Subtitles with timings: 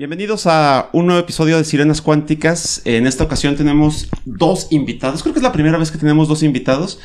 [0.00, 2.80] Bienvenidos a un nuevo episodio de Sirenas Cuánticas.
[2.86, 5.22] En esta ocasión tenemos dos invitados.
[5.22, 6.98] Creo que es la primera vez que tenemos dos invitados.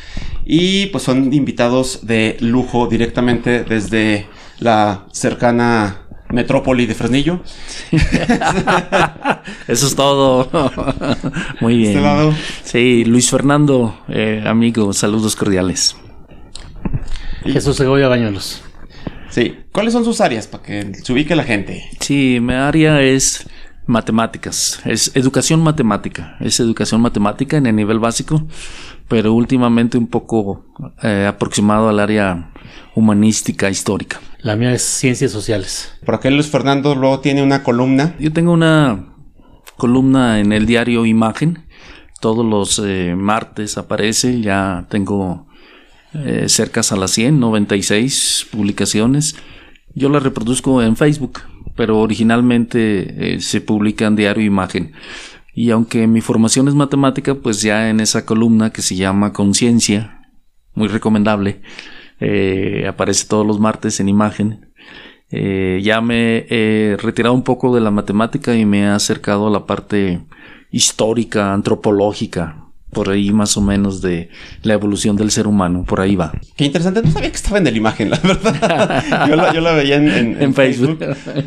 [0.45, 4.27] Y pues son invitados de lujo directamente desde
[4.59, 7.41] la cercana metrópoli de Fresnillo.
[9.67, 10.49] Eso es todo.
[11.59, 11.97] Muy bien.
[11.97, 12.33] Este lado.
[12.63, 15.97] Sí, Luis Fernando, eh, amigo, saludos cordiales.
[17.43, 18.64] Jesús Segovia Bañuelos.
[19.35, 19.53] Sí.
[19.73, 21.83] ¿Cuáles son sus áreas para que se ubique la gente?
[21.99, 23.45] Sí, mi área es
[23.85, 28.47] matemáticas, es educación matemática, es educación matemática en el nivel básico,
[29.09, 30.65] pero últimamente un poco
[31.03, 32.53] eh, aproximado al área
[32.95, 34.21] humanística histórica.
[34.39, 35.91] La mía es Ciencias Sociales.
[36.05, 38.15] Por acá Luis Fernando luego tiene una columna.
[38.17, 39.15] Yo tengo una
[39.75, 41.65] columna en el diario Imagen,
[42.21, 45.45] todos los eh, martes aparece, ya tengo
[46.23, 49.35] eh, cercas a las 100, 96 publicaciones.
[49.93, 51.41] Yo la reproduzco en Facebook,
[51.75, 54.93] pero originalmente eh, se publica en diario Imagen.
[55.53, 60.21] Y aunque mi formación es matemática, pues ya en esa columna que se llama Conciencia,
[60.73, 61.61] muy recomendable,
[62.19, 64.73] eh, aparece todos los martes en Imagen.
[65.31, 69.51] Eh, ya me he retirado un poco de la matemática y me he acercado a
[69.51, 70.21] la parte
[70.71, 72.64] histórica, antropológica,
[72.95, 74.29] por ahí más o menos de
[74.63, 76.31] la evolución del ser humano, por ahí va.
[76.55, 79.03] Qué interesante, no sabía que estaba en el imagen, la verdad.
[79.29, 80.97] Yo la, yo la veía en, en- en En Facebook.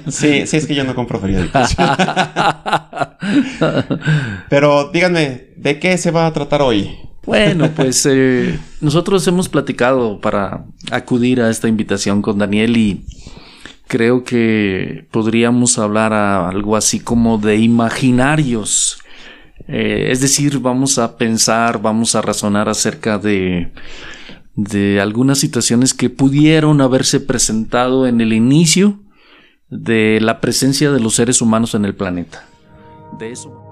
[0.08, 1.74] Sí, sí, es que yo no compro periódicos.
[4.48, 6.90] Pero díganme, ¿de qué se va a tratar hoy?
[7.26, 13.04] Bueno, pues eh, nosotros hemos platicado para acudir a esta invitación con Daniel y
[13.86, 18.98] creo que podríamos hablar a algo así como de imaginarios.
[19.68, 23.70] Eh, es decir, vamos a pensar, vamos a razonar acerca de,
[24.56, 28.98] de algunas situaciones que pudieron haberse presentado en el inicio
[29.68, 32.46] de la presencia de los seres humanos en el planeta.
[33.18, 33.68] De eso.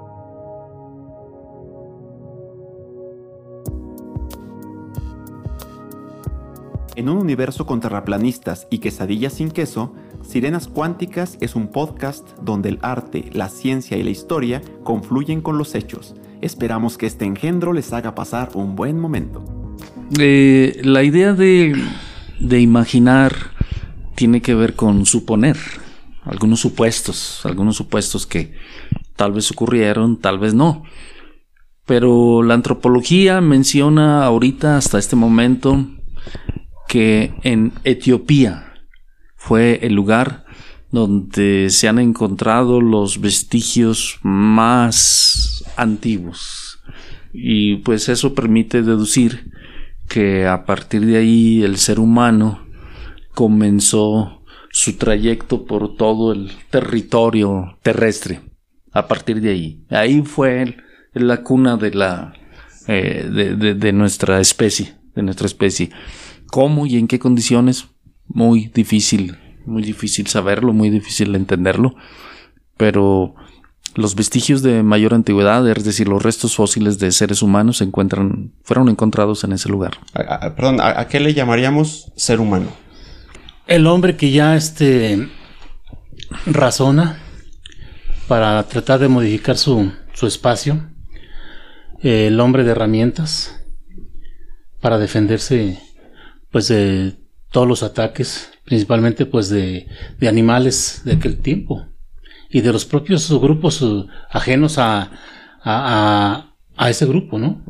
[6.94, 9.92] En un universo con terraplanistas y quesadillas sin queso,
[10.28, 15.56] Sirenas Cuánticas es un podcast donde el arte, la ciencia y la historia confluyen con
[15.56, 16.16] los hechos.
[16.40, 19.44] Esperamos que este engendro les haga pasar un buen momento.
[20.18, 21.80] Eh, la idea de,
[22.40, 23.34] de imaginar
[24.16, 25.56] tiene que ver con suponer
[26.24, 28.52] algunos supuestos, algunos supuestos que
[29.14, 30.82] tal vez ocurrieron, tal vez no.
[31.86, 35.86] Pero la antropología menciona ahorita, hasta este momento,
[36.88, 38.65] que en Etiopía
[39.46, 40.44] fue el lugar
[40.90, 46.80] donde se han encontrado los vestigios más antiguos.
[47.32, 49.52] Y pues eso permite deducir
[50.08, 52.66] que a partir de ahí el ser humano
[53.34, 54.42] comenzó
[54.72, 58.40] su trayecto por todo el territorio terrestre.
[58.90, 59.84] A partir de ahí.
[59.90, 60.76] Ahí fue
[61.12, 62.32] la cuna de la
[62.88, 63.28] eh,
[63.78, 65.90] de nuestra especie, de nuestra especie.
[66.46, 67.86] ¿Cómo y en qué condiciones?
[68.28, 71.94] Muy difícil, muy difícil saberlo, muy difícil entenderlo.
[72.76, 73.34] Pero
[73.94, 78.52] los vestigios de mayor antigüedad, es decir, los restos fósiles de seres humanos se encuentran,
[78.62, 79.92] fueron encontrados en ese lugar.
[80.14, 82.66] A- a- perdón, ¿a, a qué le llamaríamos ser humano?
[83.66, 85.28] El hombre que ya este
[86.46, 87.18] razona
[88.28, 90.88] para tratar de modificar su, su espacio.
[92.02, 93.62] El hombre de herramientas
[94.80, 95.78] para defenderse
[96.50, 97.16] pues de
[97.50, 99.86] todos los ataques, principalmente pues de,
[100.18, 101.86] de animales de aquel tiempo
[102.50, 105.10] y de los propios grupos uh, ajenos a, a,
[105.64, 107.64] a, a ese grupo, ¿no?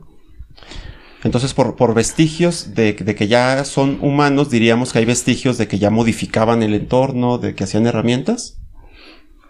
[1.25, 5.67] Entonces, por, por vestigios de, de que ya son humanos, diríamos que hay vestigios de
[5.67, 8.61] que ya modificaban el entorno, de que hacían herramientas.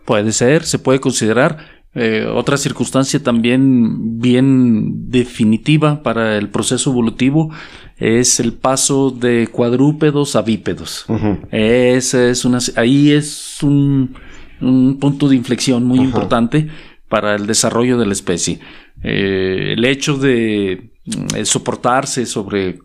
[0.07, 1.76] Puede ser, se puede considerar.
[1.99, 7.51] Eh, otra circunstancia también bien definitiva para el proceso evolutivo
[7.97, 11.07] es el paso de cuadrúpedos a bípedos.
[11.51, 14.15] Esa es una, ahí es un,
[14.61, 16.69] un punto de inflexión muy importante
[17.09, 18.61] para el desarrollo de la especie.
[19.03, 22.79] Eh, el hecho de mm, soportarse sobre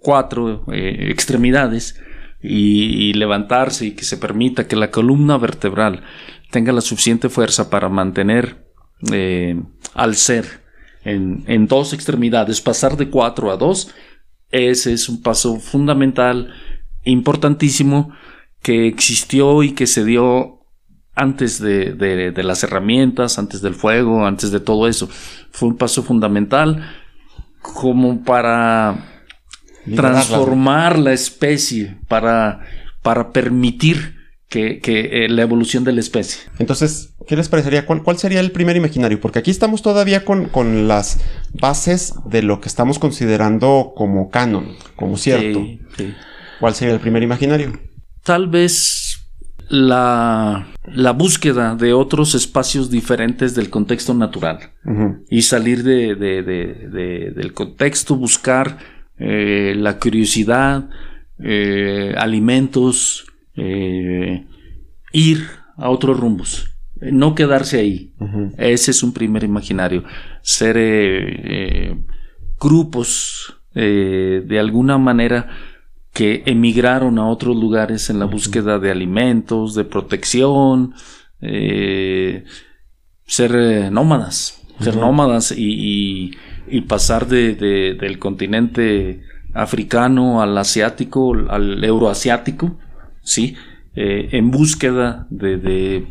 [0.00, 2.00] cuatro eh, extremidades
[2.42, 6.04] y, y levantarse y que se permita que la columna vertebral
[6.50, 8.66] tenga la suficiente fuerza para mantener
[9.12, 9.60] eh,
[9.94, 10.62] al ser
[11.04, 13.90] en, en dos extremidades, pasar de cuatro a dos,
[14.50, 16.52] ese es un paso fundamental,
[17.04, 18.12] importantísimo,
[18.62, 20.60] que existió y que se dio
[21.14, 25.08] antes de, de- de las herramientas, antes del fuego, antes de todo eso.
[25.50, 26.84] Fue un paso fundamental
[27.62, 29.22] como para
[29.94, 32.60] transformar la especie, para,
[33.02, 34.15] para permitir
[34.48, 36.42] que, que, eh, la evolución de la especie.
[36.58, 37.84] Entonces, ¿qué les parecería?
[37.86, 39.20] ¿Cuál, cuál sería el primer imaginario?
[39.20, 41.20] Porque aquí estamos todavía con, con, las
[41.52, 45.60] bases de lo que estamos considerando como canon, como cierto.
[45.60, 46.14] Sí, sí.
[46.60, 47.78] ¿Cuál sería el primer imaginario?
[48.22, 49.18] Tal vez
[49.68, 55.24] la, la búsqueda de otros espacios diferentes del contexto natural uh -huh.
[55.28, 58.78] y salir de, de, de, del contexto, buscar
[59.18, 60.88] eh, la curiosidad,
[61.42, 64.46] eh, alimentos, eh,
[65.12, 66.70] ir a otros rumbos,
[67.00, 68.14] no quedarse ahí.
[68.18, 68.54] Uh -huh.
[68.58, 70.04] Ese es un primer imaginario.
[70.42, 71.96] Ser eh,
[72.58, 75.50] grupos de alguna manera
[76.16, 80.94] que emigraron a otros lugares en la búsqueda de alimentos, de protección,
[81.42, 82.44] eh,
[83.26, 84.84] ser eh, nómadas, uh -huh.
[84.84, 86.30] ser nómadas y, y,
[86.68, 89.20] y pasar de, de, del continente
[89.52, 92.78] africano al asiático, al euroasiático,
[93.26, 93.56] ¿sí?
[93.94, 96.06] Eh, en búsqueda de, de,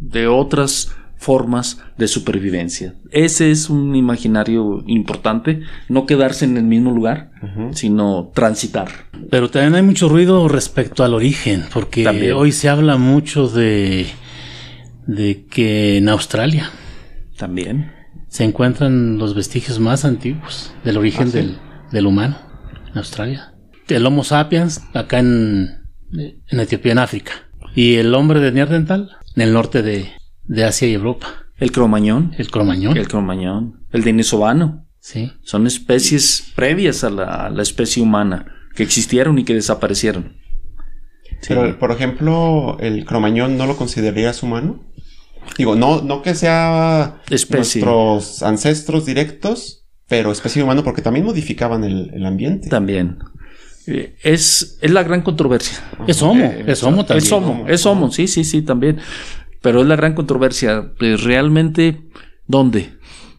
[0.00, 2.94] de otras formas de supervivencia.
[3.10, 7.74] Ese es un imaginario importante, no quedarse en el mismo lugar, uh -huh.
[7.74, 8.88] sino transitar.
[9.30, 12.32] Pero también hay mucho ruido respecto al origen, porque también.
[12.34, 14.06] hoy se habla mucho de,
[15.06, 16.70] de que en Australia
[17.36, 17.92] también
[18.28, 21.38] se encuentran los vestigios más antiguos del origen ¿Ah, sí?
[21.38, 21.58] del,
[21.92, 22.36] del, humano
[22.92, 23.54] en Australia.
[23.88, 27.32] El Homo sapiens acá en, en Etiopía, en África,
[27.74, 30.08] y el hombre de Neandertal en el norte de,
[30.44, 31.28] de Asia y Europa.
[31.58, 32.34] El cromañón.
[32.38, 32.96] El cromañón.
[32.96, 33.86] El cromañón.
[33.92, 34.86] El denisovano.
[34.98, 35.32] Sí.
[35.42, 40.36] Son especies previas a la, a la, especie humana que existieron y que desaparecieron.
[41.40, 41.48] Sí.
[41.48, 44.84] Pero, por ejemplo, el cromañón no lo considerarías humano.
[45.56, 47.82] Digo, no, no que sea especie.
[47.82, 52.68] nuestros ancestros directos, pero especie humana porque también modificaban el, el ambiente.
[52.68, 53.18] También.
[53.86, 55.78] Eh, es, es la gran controversia.
[56.06, 57.24] Es homo, eh, es homo también.
[57.24, 58.98] Es homo, es homo, sí, sí, sí, también.
[59.62, 60.92] Pero es la gran controversia.
[60.98, 62.00] Pues realmente,
[62.46, 62.94] ¿dónde?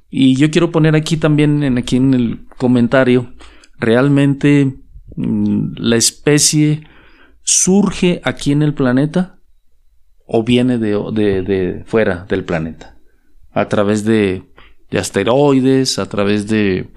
[0.09, 3.33] Y yo quiero poner aquí también, en, aquí en el comentario,
[3.77, 4.73] realmente
[5.15, 6.87] mmm, la especie
[7.43, 9.39] surge aquí en el planeta
[10.25, 12.97] o viene de, de, de fuera del planeta.
[13.51, 14.43] A través de,
[14.91, 16.89] de, asteroides, a través de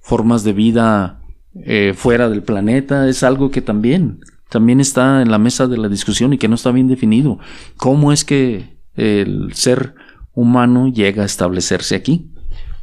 [0.00, 1.20] formas de vida
[1.62, 3.08] eh, fuera del planeta.
[3.08, 6.54] Es algo que también, también está en la mesa de la discusión y que no
[6.54, 7.38] está bien definido.
[7.76, 9.94] ¿Cómo es que el ser
[10.34, 12.30] humano llega a establecerse aquí?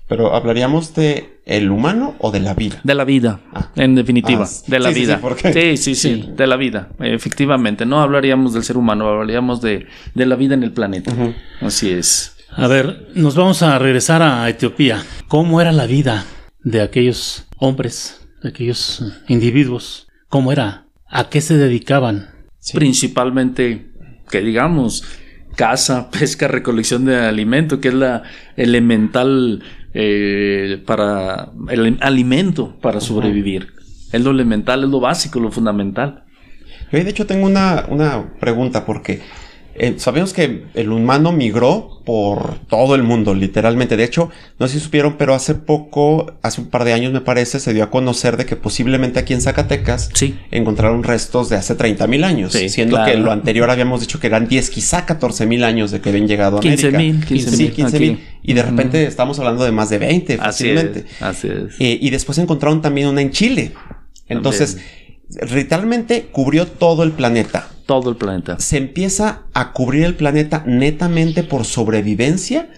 [0.07, 2.81] Pero hablaríamos de el humano o de la vida.
[2.83, 3.69] De la vida, ah.
[3.75, 5.21] en definitiva, ah, de la sí, vida.
[5.41, 7.85] Sí, sí, sí, sí, de la vida, efectivamente.
[7.85, 11.13] No hablaríamos del ser humano, hablaríamos de, de la vida en el planeta.
[11.13, 11.35] Uh -huh.
[11.61, 12.35] Así es.
[12.49, 15.01] A ver, nos vamos a regresar a Etiopía.
[15.29, 16.25] ¿Cómo era la vida
[16.63, 20.07] de aquellos hombres, de aquellos individuos?
[20.29, 20.85] ¿Cómo era?
[21.07, 22.29] ¿A qué se dedicaban?
[22.59, 22.77] Sí.
[22.77, 23.91] Principalmente,
[24.29, 25.03] que digamos,
[25.55, 28.23] caza, pesca, recolección de alimento, que es la
[28.55, 33.63] elemental eh, para el alimento para sobrevivir.
[33.63, 33.81] Uh -huh.
[34.13, 36.23] Es lo elemental, es lo básico, lo fundamental.
[36.91, 39.21] Yo de hecho tengo una, una pregunta porque
[39.75, 43.95] eh, sabemos que el humano migró por todo el mundo, literalmente.
[43.95, 44.29] De hecho,
[44.59, 47.73] no sé si supieron, pero hace poco, hace un par de años me parece, se
[47.73, 50.37] dio a conocer de que posiblemente aquí en Zacatecas sí.
[50.51, 52.53] encontraron restos de hace 30 mil años.
[52.53, 53.11] Sí, siendo claro.
[53.11, 56.27] que lo anterior habíamos dicho que eran 10, quizá 14 mil años de que habían
[56.27, 57.17] llegado a 15 América.
[57.17, 58.19] Mil, 15 sí, 15 mil.
[58.43, 61.05] Y de repente estamos hablando de más de 20, fácilmente.
[61.21, 61.47] Así es.
[61.47, 61.75] Así es.
[61.79, 63.71] Eh, y después encontraron también una en Chile.
[64.27, 64.77] Entonces,
[65.29, 65.55] también.
[65.55, 67.67] literalmente cubrió todo el planeta
[67.99, 68.57] todo el planeta.
[68.59, 72.69] ¿Se empieza a cubrir el planeta netamente por sobrevivencia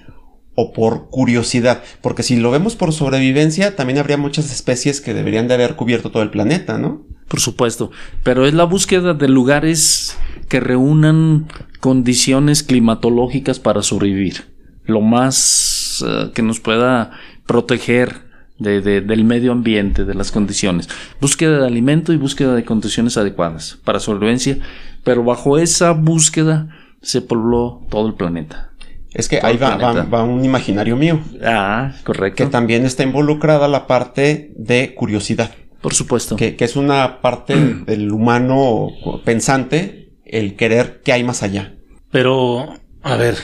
[0.55, 1.83] o por curiosidad?
[2.01, 6.09] Porque si lo vemos por sobrevivencia, también habría muchas especies que deberían de haber cubierto
[6.09, 7.03] todo el planeta, ¿no?
[7.27, 7.91] Por supuesto,
[8.23, 10.17] pero es la búsqueda de lugares
[10.49, 11.47] que reúnan
[11.79, 14.45] condiciones climatológicas para sobrevivir.
[14.85, 17.11] Lo más uh, que nos pueda
[17.45, 20.89] proteger de, de, del medio ambiente, de las condiciones.
[21.21, 24.57] Búsqueda de alimento y búsqueda de condiciones adecuadas para sobrevivencia,
[25.03, 26.69] pero bajo esa búsqueda
[27.01, 28.71] se pobló todo el planeta.
[29.13, 31.19] Es que todo ahí va, va, va, un imaginario mío.
[31.43, 32.43] Ah, correcto.
[32.43, 35.51] Que también está involucrada la parte de curiosidad.
[35.81, 36.35] Por supuesto.
[36.35, 37.55] Que, que es una parte
[37.85, 38.89] del humano
[39.23, 41.75] pensante, el querer que hay más allá.
[42.09, 43.37] Pero, a ver,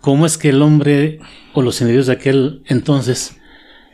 [0.00, 1.20] ¿cómo es que el hombre
[1.52, 3.36] o los individuos de aquel entonces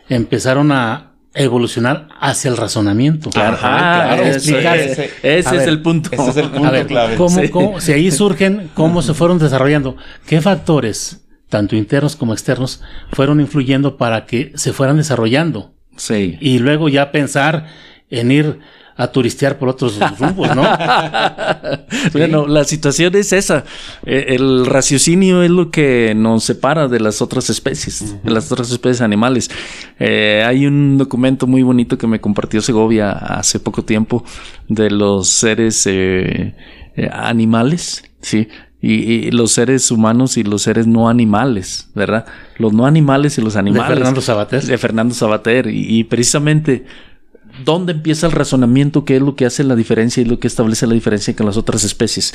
[0.08, 3.30] empezaron a evolucionar hacia el razonamiento.
[3.30, 4.26] Claro, Ajá, claro.
[4.26, 4.78] Explicar.
[4.78, 6.10] Ese, ese es el punto.
[6.12, 7.16] Ese es el punto ver, clave.
[7.16, 7.48] ¿cómo, sí.
[7.48, 9.96] cómo, si ahí surgen, cómo se fueron desarrollando,
[10.26, 12.82] qué factores, tanto internos como externos,
[13.12, 15.72] fueron influyendo para que se fueran desarrollando.
[15.96, 16.38] Sí.
[16.40, 17.66] Y luego ya pensar
[18.08, 18.58] en ir
[18.96, 20.62] a turistear por otros rumbos, ¿no?
[22.12, 23.64] Bueno, la situación es esa.
[24.04, 28.70] Eh, El raciocinio es lo que nos separa de las otras especies, de las otras
[28.70, 29.50] especies animales.
[29.98, 34.24] Eh, hay un documento muy bonito que me compartió Segovia hace poco tiempo
[34.68, 36.54] de los seres eh,
[36.96, 38.48] eh, animales, sí.
[38.82, 38.94] Y,
[39.26, 42.24] y los seres humanos y los seres no animales, ¿verdad?
[42.56, 43.88] Los no animales y los animales.
[43.88, 44.62] Fernando Sabater.
[44.62, 45.66] De Fernando Sabater.
[45.66, 46.86] Y, y precisamente
[47.64, 49.04] ¿Dónde empieza el razonamiento?
[49.04, 51.56] ¿Qué es lo que hace la diferencia y lo que establece la diferencia con las
[51.56, 52.32] otras especies?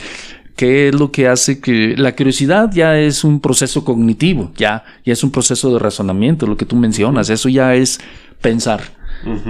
[0.55, 5.13] ¿Qué es lo que hace que la curiosidad ya es un proceso cognitivo, ya, ya
[5.13, 7.99] es un proceso de razonamiento, lo que tú mencionas, eso ya es
[8.41, 8.81] pensar.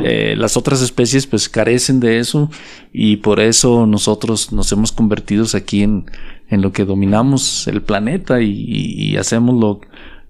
[0.03, 2.50] Eh, las otras especies pues carecen de eso
[2.94, 6.05] y por eso nosotros nos hemos convertido aquí en,
[6.50, 9.82] en lo que dominamos el planeta y, y hacemos lo,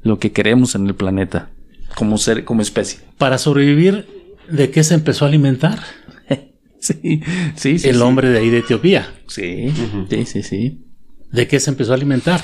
[0.01, 1.49] lo que queremos en el planeta
[1.95, 2.99] como ser, como especie.
[3.17, 4.05] Para sobrevivir,
[4.49, 5.79] ¿de qué se empezó a alimentar?
[6.79, 7.21] Sí,
[7.55, 7.87] sí, sí.
[7.89, 8.01] el sí.
[8.01, 9.07] hombre de ahí de Etiopía.
[9.27, 9.71] Sí,
[10.07, 10.85] sí, sí, sí.
[11.31, 12.41] ¿De qué se empezó a alimentar?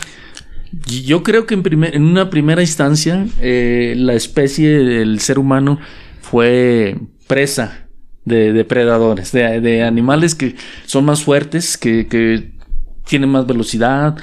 [1.06, 5.80] Yo creo que en, primer- en una primera instancia eh, la especie del ser humano
[6.22, 6.96] fue
[7.28, 7.88] presa
[8.26, 10.56] de depredadores, de, de animales que
[10.88, 12.54] son más fuertes, que, que
[13.06, 14.16] tienen más velocidad,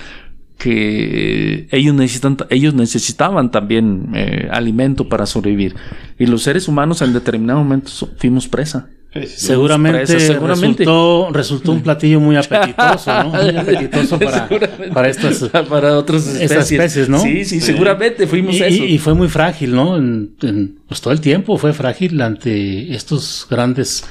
[0.58, 5.74] que ellos necesitan, ellos necesitaban también eh, alimento para sobrevivir.
[6.18, 8.88] Y los seres humanos en determinado momento so- fuimos presa.
[9.26, 10.84] Seguramente, presa, seguramente.
[10.84, 13.30] Resultó, resultó un platillo muy apetitoso, ¿no?
[13.30, 14.48] Muy apetitoso para,
[14.92, 17.08] para estas para otras especies.
[17.08, 17.18] ¿no?
[17.18, 18.84] Sí, sí, seguramente fuimos y, eso.
[18.84, 19.96] y- y fue muy frágil, ¿no?
[19.96, 24.04] En- en- pues todo el tiempo fue frágil ante estos grandes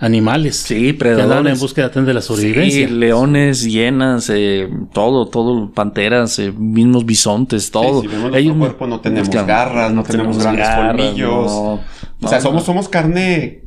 [0.00, 1.52] animales Sí, predadores.
[1.54, 2.88] en búsqueda de la Sí, sobrevivencia.
[2.88, 8.02] leones, hienas, eh, todo, todo, panteras, eh, mismos bisontes, todo.
[8.02, 11.46] Sí, si vemos nuestro Ellos- cuerpo no tenemos Claro, garras, no tenemos grandes garras, colmillos.
[11.46, 11.72] no,
[12.22, 12.66] o sea, somos, no.
[12.66, 13.62] somos carne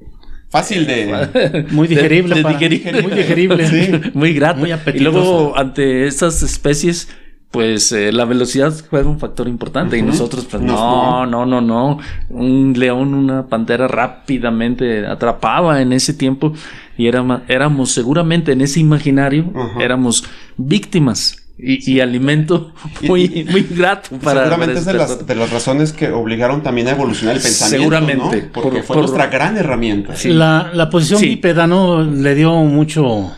[0.50, 1.66] fácil de...
[1.72, 3.04] Muy digerible, de- de para- digerir.
[3.04, 3.68] muy digerible.
[3.70, 4.12] Sí.
[4.14, 4.60] muy grato.
[4.60, 7.10] Muy y luego, ante estas especies,
[7.52, 9.98] pues eh, la velocidad juega un factor importante.
[9.98, 10.12] Y Ujú.
[10.12, 12.00] nosotros, pues Nos- no, no, no, no.
[12.30, 16.54] Un león, una pantera rápidamente atrapaba en ese tiempo.
[16.98, 19.82] Y éramos, éramos seguramente en ese imaginario, Ujú.
[19.82, 20.24] éramos
[20.58, 21.38] víctimas.
[21.64, 24.46] Y, y alimento Y- muy, y- muy grato para.
[24.46, 27.42] Seguramente para es de ese las, de las razones que obligaron también a evolucionar el
[27.42, 27.78] pensamiento.
[27.84, 28.42] Seguramente.
[28.48, 28.52] ¿no?
[28.54, 30.16] Porque Por- fue por- nuestra gran herramienta.
[30.16, 30.30] Sí.
[30.30, 31.28] La, la posición Sí.
[31.28, 33.32] bípeda no le dio mucho,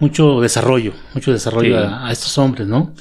[0.00, 1.86] mucho desarrollo, mucho desarrollo Sí.
[1.86, 2.92] a, a estos hombres, ¿no?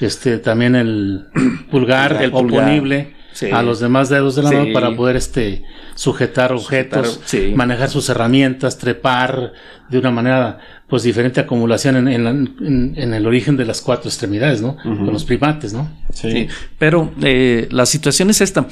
[0.00, 1.26] Este, también el
[1.70, 2.64] pulgar, El pulgar.
[2.64, 3.50] oponible Sí.
[3.50, 4.56] a los demás dedos de la Sí.
[4.56, 7.52] mano para poder este sujetar objetos, sí.
[7.56, 9.52] manejar sus herramientas, trepar
[9.88, 13.80] de una manera pues diferente acumulación en, en, la- en- en el origen de las
[13.80, 14.76] cuatro extremidades, ¿no?
[14.76, 15.88] Con los primates, ¿no?
[16.12, 16.30] Sí.
[16.30, 18.66] Sí, pero eh, la situación es esta.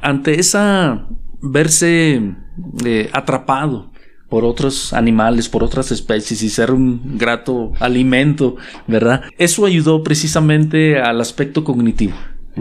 [0.00, 1.06] Ante esa
[1.42, 2.20] verse
[2.84, 3.92] eh, atrapado
[4.30, 8.56] por otros animales, por otras especies y ser un grato alimento,
[8.86, 9.22] ¿verdad?
[9.38, 12.14] Eso ayudó precisamente al aspecto cognitivo,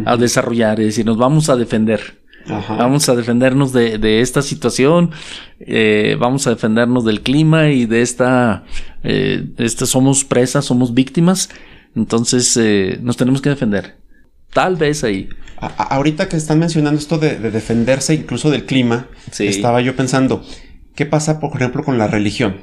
[0.06, 2.20] a desarrollar, es decir, nos vamos a defender.
[2.48, 2.76] Ajá.
[2.76, 5.12] Vamos a defendernos de, de esta situación,
[5.60, 8.64] eh, vamos a defendernos del clima y de esta,
[9.04, 11.50] eh, esta somos presas, somos víctimas,
[11.96, 13.98] entonces eh, nos tenemos que defender.
[14.54, 15.30] Tal vez ahí.
[15.62, 19.46] A- ahorita que están mencionando esto de, de defenderse incluso del clima, Sí.
[19.46, 20.44] estaba yo pensando,
[21.00, 22.58] ¿qué pasa, por ejemplo, con la religión?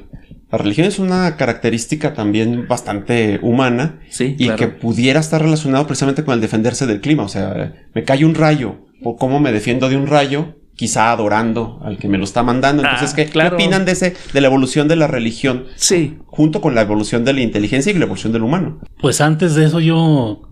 [0.51, 4.57] La religión es una característica también bastante humana Sí, y claro.
[4.59, 7.23] que pudiera estar relacionado precisamente con el defenderse del clima.
[7.23, 11.81] O sea, me cae un rayo, o cómo me defiendo de un rayo, quizá adorando
[11.83, 12.83] al que me lo está mandando.
[12.83, 13.55] Entonces, Ah, ¿qué, qué claro.
[13.55, 17.33] opinan de ese, de la evolución de la religión Sí, junto con la evolución de
[17.33, 18.79] la inteligencia y la evolución del humano?
[19.01, 20.43] Pues antes de eso yo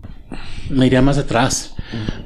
[0.70, 1.76] me iría más atrás.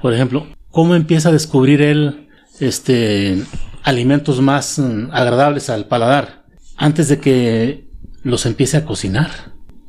[0.01, 2.29] Por ejemplo, ¿cómo empieza a descubrir él
[2.61, 3.43] este
[3.83, 6.45] alimentos más mm, agradables al paladar?
[6.77, 7.85] Antes de que
[8.23, 9.31] los empiece a cocinar.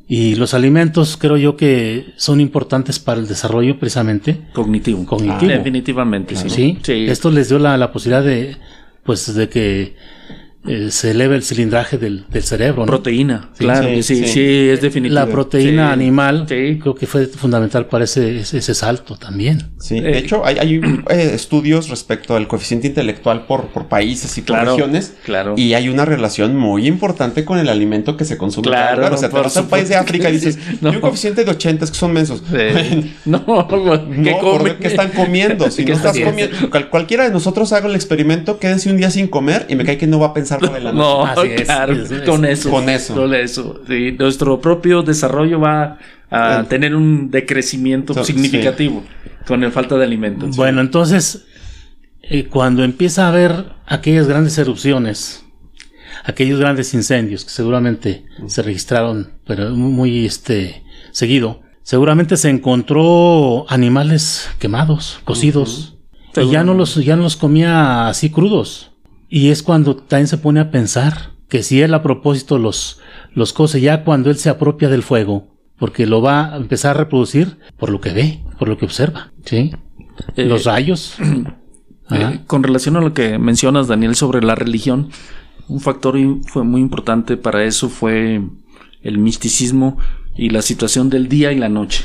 [0.08, 5.06] Y los alimentos creo yo que son importantes para el desarrollo precisamente cognitivo.
[5.06, 5.52] Cognitivo.
[5.52, 6.50] Ah, definitivamente, sí.
[6.50, 6.78] ¿sí?
[6.82, 7.06] Sí.
[7.08, 8.56] Esto les dio la, la posibilidad de
[9.04, 9.96] pues de que
[10.66, 12.82] eh, se eleve el cilindraje del, del cerebro.
[12.82, 12.86] ¿no?
[12.86, 14.68] Proteína, Sí, claro sí, sí, sí, sí.
[14.70, 15.14] es definitivo.
[15.20, 15.92] La proteína Sí.
[15.92, 16.78] animal Sí.
[16.80, 19.72] creo que fue fundamental para ese, ese, ese salto también.
[19.78, 20.76] Sí, Eh, de hecho hay, hay,
[21.10, 25.14] eh, estudios respecto al coeficiente intelectual por, por países y por Claro, regiones.
[25.24, 25.54] claro.
[25.56, 28.68] Y hay una relación muy importante con el alimento que se consume.
[28.68, 29.12] Claro, lugar.
[29.14, 30.60] O sea, te vas a un país de África y dices, sí.
[30.80, 30.90] No.
[30.90, 32.42] "Tiene un coeficiente de 80 es que son mensos.
[33.24, 34.40] No, ¿qué no, comen?
[34.40, 35.70] por- ¿qué están comiendo?
[35.70, 39.10] Si ¿Qué no estás comiendo, cual- cualquiera de nosotros haga el experimento, quédense un día
[39.10, 40.80] sin comer y me cae que no va a pensar noche.
[40.94, 42.70] No, Así es, claro, es- es- con eso.
[42.70, 43.14] con eso.
[43.14, 43.80] Con eso.
[43.88, 45.98] Sí, nuestro propio desarrollo va
[46.30, 49.02] a tener un decrecimiento so- significativo
[49.46, 50.56] con la falta de alimentos.
[50.56, 51.44] Bueno, entonces,
[52.22, 55.44] eh, cuando empieza a haber aquellas grandes erupciones,
[56.24, 64.48] aquellos grandes incendios que seguramente se registraron, pero muy este seguido, seguramente se encontró animales
[64.58, 65.96] quemados, cocidos,
[66.36, 68.91] y ya no los ya no los comía así crudos.
[69.34, 73.00] Y es cuando también se pone a pensar que si él a propósito los
[73.32, 77.00] los cose ya cuando él se apropia del fuego, porque lo va a empezar a
[77.00, 79.72] reproducir por lo que ve, por lo que observa, ¿sí?
[80.36, 81.16] Eh, los rayos.
[82.10, 85.08] Eh, con relación a lo que mencionas, Daniel, sobre la religión,
[85.66, 88.42] un factor fue muy importante para eso fue
[89.00, 89.96] el misticismo
[90.36, 92.04] y la situación del día y la noche.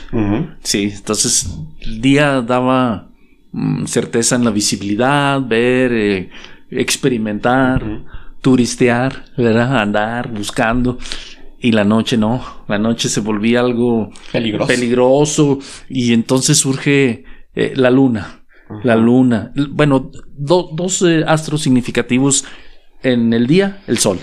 [0.63, 1.50] Sí, entonces
[1.81, 3.10] el día daba
[3.51, 6.29] mm, certeza en la visibilidad, ver, eh,
[6.69, 7.83] experimentar,
[8.41, 9.79] turistear, ¿verdad?
[9.79, 10.97] andar buscando.
[11.59, 15.59] Y la noche no, la noche se volvía algo peligroso, peligroso
[15.89, 18.43] y entonces surge eh, la luna.
[18.83, 19.51] La luna.
[19.71, 22.45] Bueno, dos eh, astros significativos
[23.01, 24.19] en el día, el sol.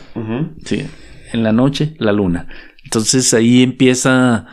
[0.64, 0.84] Sí.
[1.32, 2.46] En la noche, la luna.
[2.84, 4.46] Entonces ahí empieza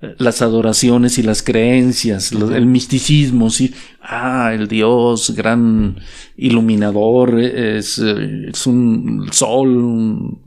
[0.00, 3.74] las adoraciones y las creencias, el misticismo, sí.
[4.00, 5.96] Ah, el Dios, gran
[6.36, 10.38] iluminador, es, es un sol.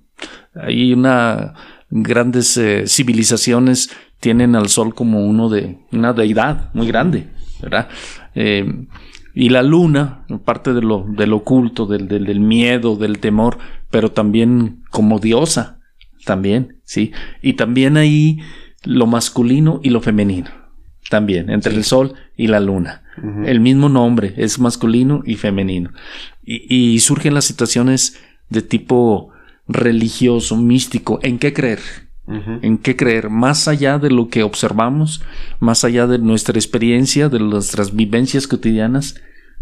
[0.54, 1.54] hay una
[1.90, 3.90] grandes civilizaciones
[4.20, 7.28] tienen al sol como uno de una deidad muy grande.
[7.62, 7.90] ¿verdad?
[8.36, 8.86] Eh,
[9.34, 13.58] y la luna, parte de lo, del oculto, del, del, miedo, del temor,
[13.90, 15.80] pero también como diosa,
[16.26, 17.12] también, ¿sí?
[17.42, 18.40] Y también ahí
[18.84, 20.50] lo masculino y lo femenino,
[21.10, 23.04] también, entre el sol y la luna.
[23.46, 25.92] El mismo nombre es masculino y femenino.
[26.42, 28.18] Y, y surgen las situaciones
[28.50, 29.32] de tipo
[29.68, 31.80] religioso, místico, ¿en qué creer?
[32.62, 35.24] en qué creer, más allá de lo que observamos,
[35.60, 39.16] más allá de nuestra experiencia, de nuestras vivencias cotidianas,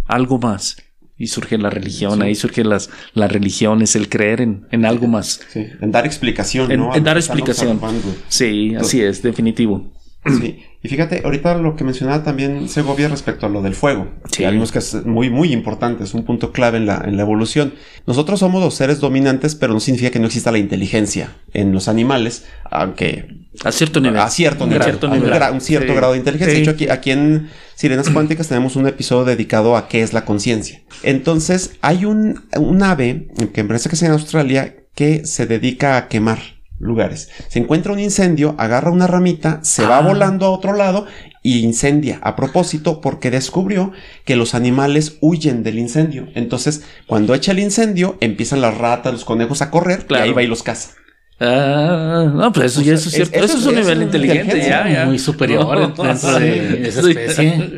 [0.05, 0.75] algo más.
[1.19, 5.41] Y surge la religión, ahí surge las, las religiones, el creer en, en algo más.
[5.49, 6.95] Sí, en dar explicación, ¿no?
[6.95, 7.79] En, dar explicación.
[8.27, 9.96] Sí, así es, definitivo.
[10.29, 10.63] Sí.
[10.83, 14.07] Y fíjate, ahorita lo que mencionaba también Segovia respecto a lo del fuego.
[14.31, 14.43] Sí.
[14.43, 17.23] Ya vimos que es muy, muy importante, es un punto clave en la, en la
[17.23, 17.73] evolución.
[18.05, 21.87] Nosotros somos los seres dominantes, pero no significa que no exista la inteligencia en los
[21.87, 23.47] animales, aunque...
[23.63, 24.19] A cierto nivel.
[24.19, 24.83] A cierto nivel.
[24.83, 25.31] Cierto nivel.
[25.51, 26.53] un cierto grado de inteligencia.
[26.53, 30.25] De hecho, aquí, aquí en Sirenas Cuánticas tenemos un episodio dedicado a qué es la
[30.25, 30.81] conciencia.
[31.01, 35.97] Entonces, hay un, un ave, que me parece que es en Australia, que se dedica
[35.97, 37.29] a quemar lugares.
[37.47, 40.01] Se encuentra un incendio, agarra una ramita, se va ah.
[40.01, 41.05] volando a otro lado
[41.41, 43.91] y incendia a propósito porque descubrió
[44.25, 46.27] que los animales huyen del incendio.
[46.35, 50.43] Entonces, cuando echa el incendio, empiezan las ratas, los conejos a correr y ahí va
[50.43, 50.91] y los caza.
[51.39, 53.37] Ah, no, pues eso ya es cierto.
[53.37, 55.05] eso, es un nivel inteligente, ya, ya.
[55.05, 57.69] Muy superior dentro de esa especie.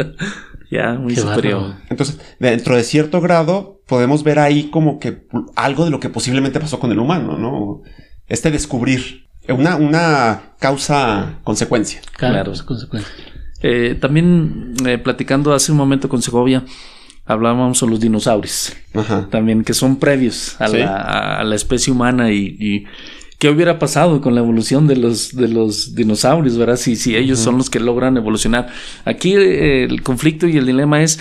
[0.70, 1.74] ya, muy superior.
[1.90, 6.60] Entonces, dentro de cierto grado, podemos ver ahí como que algo de lo que posiblemente
[6.60, 7.82] pasó con el humano, ¿no?
[8.28, 12.00] Este descubrir una, una causa-consecuencia.
[12.16, 13.12] Claro, consecuencia.
[13.62, 16.64] Eh, también eh, platicando hace un momento con Segovia,
[17.26, 18.72] hablábamos sobre los dinosaurios.
[18.94, 19.28] Ajá.
[19.30, 22.84] También que son previos a, la, a la, especie humana y,
[23.38, 26.76] qué hubiera pasado con la evolución de los, de los dinosaurios, ¿verdad?
[26.76, 28.68] Si, si ellos son los que logran evolucionar.
[29.04, 31.20] Aquí eh, el conflicto y el dilema es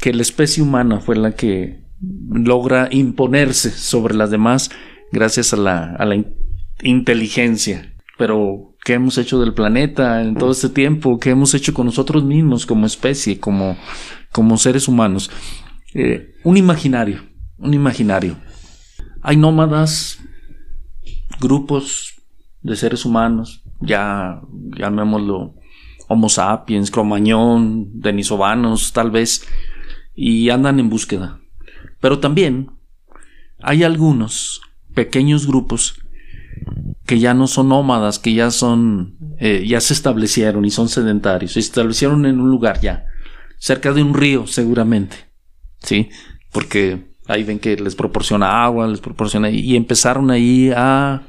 [0.00, 4.70] que la especie humana fue la que logra imponerse sobre las demás
[5.12, 6.22] gracias a la, a la
[6.82, 7.94] inteligencia.
[8.18, 11.18] Pero, ¿qué hemos hecho del planeta en todo este tiempo?
[11.18, 13.76] ¿Qué hemos hecho con nosotros mismos como especie, como,
[14.32, 15.30] como seres humanos?
[15.94, 17.22] Eh, un imaginario,
[17.58, 18.36] un imaginario.
[19.22, 20.18] Hay nómadas,
[21.40, 22.14] grupos
[22.62, 24.40] de seres humanos, ya
[24.76, 25.54] llamémoslo
[26.08, 29.46] Homo sapiens, Cromañón, denisovanos, tal vez,
[30.14, 31.40] y andan en búsqueda.
[32.00, 32.70] Pero también
[33.60, 34.62] hay algunos
[34.96, 36.00] pequeños grupos
[37.04, 41.52] que ya no son nómadas, que ya son, eh, ya se establecieron y son sedentarios,
[41.52, 43.04] se establecieron en un lugar ya,
[43.58, 45.16] cerca de un río seguramente,
[45.78, 46.08] ¿sí?
[46.50, 51.22] Porque ahí ven que les proporciona agua, les proporciona, y empezaron ahí a,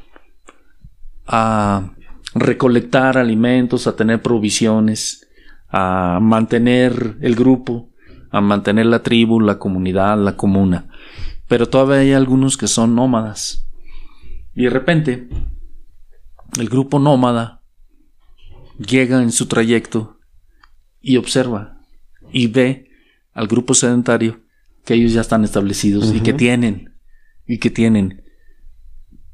[1.28, 1.92] a
[2.34, 5.28] recolectar alimentos, a tener provisiones,
[5.70, 7.90] a mantener el grupo,
[8.32, 10.88] a mantener la tribu, la comunidad, la comuna
[11.48, 13.68] pero todavía hay algunos que son nómadas.
[14.54, 15.30] Y de repente,
[16.60, 17.62] el grupo nómada
[18.78, 20.20] llega en su trayecto
[21.02, 21.80] y observa
[22.32, 22.90] y ve
[23.34, 24.42] al grupo sedentario
[24.86, 26.96] que ellos ya están establecidos y que tienen
[27.46, 28.24] y que tienen.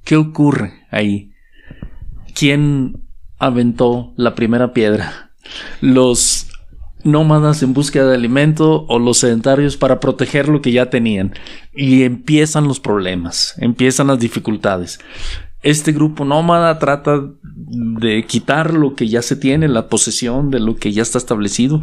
[0.03, 1.33] ¿Qué ocurre ahí?
[2.35, 5.31] ¿Quién aventó la primera piedra?
[5.81, 6.42] Los
[7.03, 11.33] nómadas en búsqueda de alimento o los sedentarios para proteger lo que ya tenían.
[11.73, 14.99] Y empiezan los problemas, empiezan las dificultades.
[15.61, 20.75] Este grupo nómada trata de quitar lo que ya se tiene, la posesión de lo
[20.75, 21.81] que ya está establecido,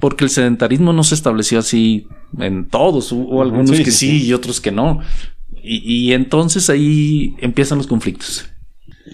[0.00, 4.32] porque el sedentarismo no se estableció así en todos, hubo algunos sí, que sí, y
[4.32, 4.98] otros que no.
[5.62, 8.44] Y, y entonces ahí empiezan los conflictos.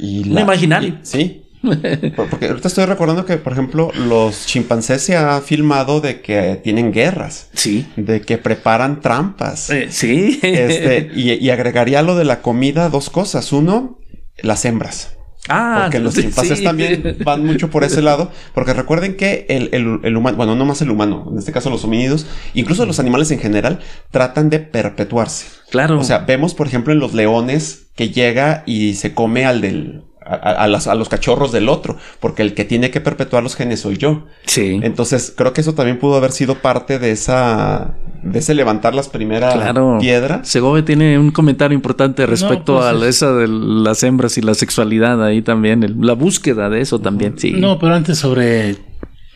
[0.00, 0.88] Y Un imaginario.
[0.90, 1.39] y- sí.
[2.16, 6.60] Por- Porque ahorita estoy recordando que, por ejemplo, los chimpancés se ha filmado de que
[6.62, 7.86] tienen guerras, Sí.
[7.96, 9.70] de que preparan trampas.
[9.70, 10.38] Eh, sí.
[10.42, 13.52] Este, y, y agregaría lo de la comida dos cosas.
[13.52, 13.98] Uno,
[14.42, 15.16] las hembras.
[15.48, 16.64] ah, Porque los chimpancés sí.
[16.64, 18.30] también van mucho por ese lado.
[18.54, 21.68] Porque recuerden que el, el- el humano, bueno, no más el humano, en este caso
[21.70, 25.46] los homínidos, incluso los animales en general, tratan de perpetuarse.
[25.70, 26.00] Claro.
[26.00, 30.04] O sea, vemos, por ejemplo, en los leones que llega y se come al del.
[30.30, 33.42] A, a- a las- a los cachorros del otro, porque el que tiene que perpetuar
[33.42, 34.26] los genes soy yo.
[34.46, 34.78] sí.
[34.82, 37.94] Entonces, creo que eso también pudo haber sido parte de esa.
[38.22, 39.96] de ese levantar las primeras Claro.
[39.98, 40.46] piedras.
[40.46, 44.52] Segovia tiene un comentario importante respecto pues, a es- esa de las hembras y la
[44.52, 47.52] sexualidad ahí también, el- la búsqueda de eso también, sí.
[47.52, 48.76] No, pero antes sobre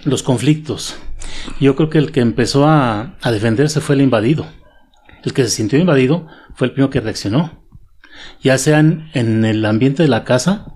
[0.05, 0.97] los conflictos.
[1.61, 4.45] Yo creo que el que empezó a, a defenderse fue el invadido.
[5.25, 7.65] El que se sintió invadido fue el primero que reaccionó.
[8.43, 10.67] Ya sean en el ambiente de la casa,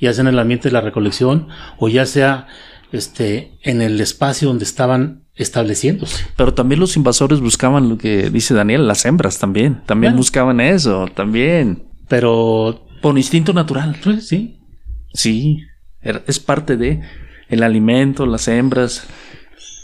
[0.00, 2.46] ya sea en el ambiente de la recolección, o ya sea
[2.92, 6.24] este, en el espacio donde estaban estableciéndose.
[6.36, 10.18] Pero también los invasores buscaban lo que dice Daniel, las hembras también, también Bueno.
[10.18, 11.84] buscaban eso, también.
[12.08, 13.96] Pero, Por instinto natural.
[14.02, 14.60] pues sí,
[15.12, 15.58] Sí,
[16.02, 17.00] es parte de
[17.48, 19.06] el alimento, las hembras,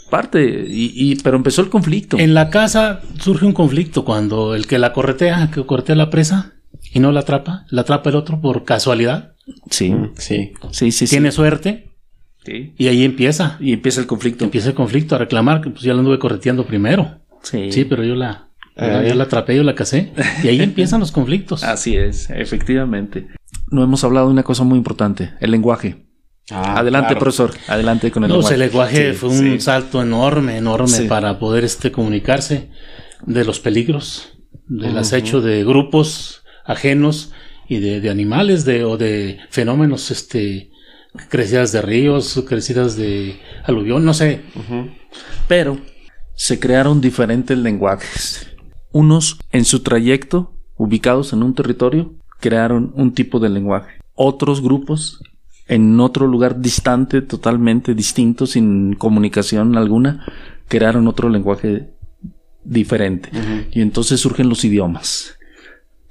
[0.09, 2.17] parte, y, y- pero empezó el conflicto.
[2.19, 6.53] En la casa surge un conflicto cuando el que la corretea, que corretea la presa
[6.93, 9.32] y no la atrapa, la atrapa el otro por casualidad,
[9.69, 10.53] Sí, Sí.
[10.71, 11.07] sí, sí, sí.
[11.07, 11.89] tiene suerte
[12.45, 12.73] Sí.
[12.77, 13.57] y ahí empieza.
[13.59, 14.43] Y empieza el conflicto.
[14.45, 17.19] Empieza el conflicto a reclamar que pues ya la anduve correteando primero.
[17.41, 17.71] Sí.
[17.71, 19.05] Sí, pero yo la, Eh.
[19.09, 20.11] yo la atrapé, yo la casé.
[20.43, 21.63] Y ahí empiezan los conflictos.
[21.63, 23.27] Así es, efectivamente.
[23.69, 26.05] No hemos hablado de una cosa muy importante, el lenguaje.
[26.51, 27.19] Ah, adelante, claro.
[27.21, 28.53] profesor, adelante con el No, lenguaje.
[28.55, 29.59] el lenguaje Sí, fue un sí.
[29.61, 31.05] salto enorme, enorme Sí.
[31.07, 32.69] para poder este comunicarse
[33.25, 34.33] de los peligros,
[34.67, 37.31] del acecho de grupos ajenos
[37.73, 40.71] y de, de animales de, o de fenómenos, este,
[41.29, 44.41] crecidas de ríos, crecidas de aluvión, no sé.
[45.47, 45.77] Pero
[46.35, 48.47] se crearon diferentes lenguajes.
[48.91, 53.99] Unos en su trayecto, ubicados en un territorio, crearon un tipo de lenguaje.
[54.15, 55.19] Otros grupos
[55.67, 60.25] en otro lugar distante, totalmente distinto, sin comunicación alguna,
[60.67, 61.89] crearon otro lenguaje
[62.63, 63.29] diferente.
[63.71, 65.35] Y entonces surgen los idiomas,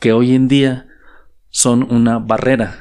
[0.01, 0.87] que hoy en día
[1.53, 2.75] son una barrera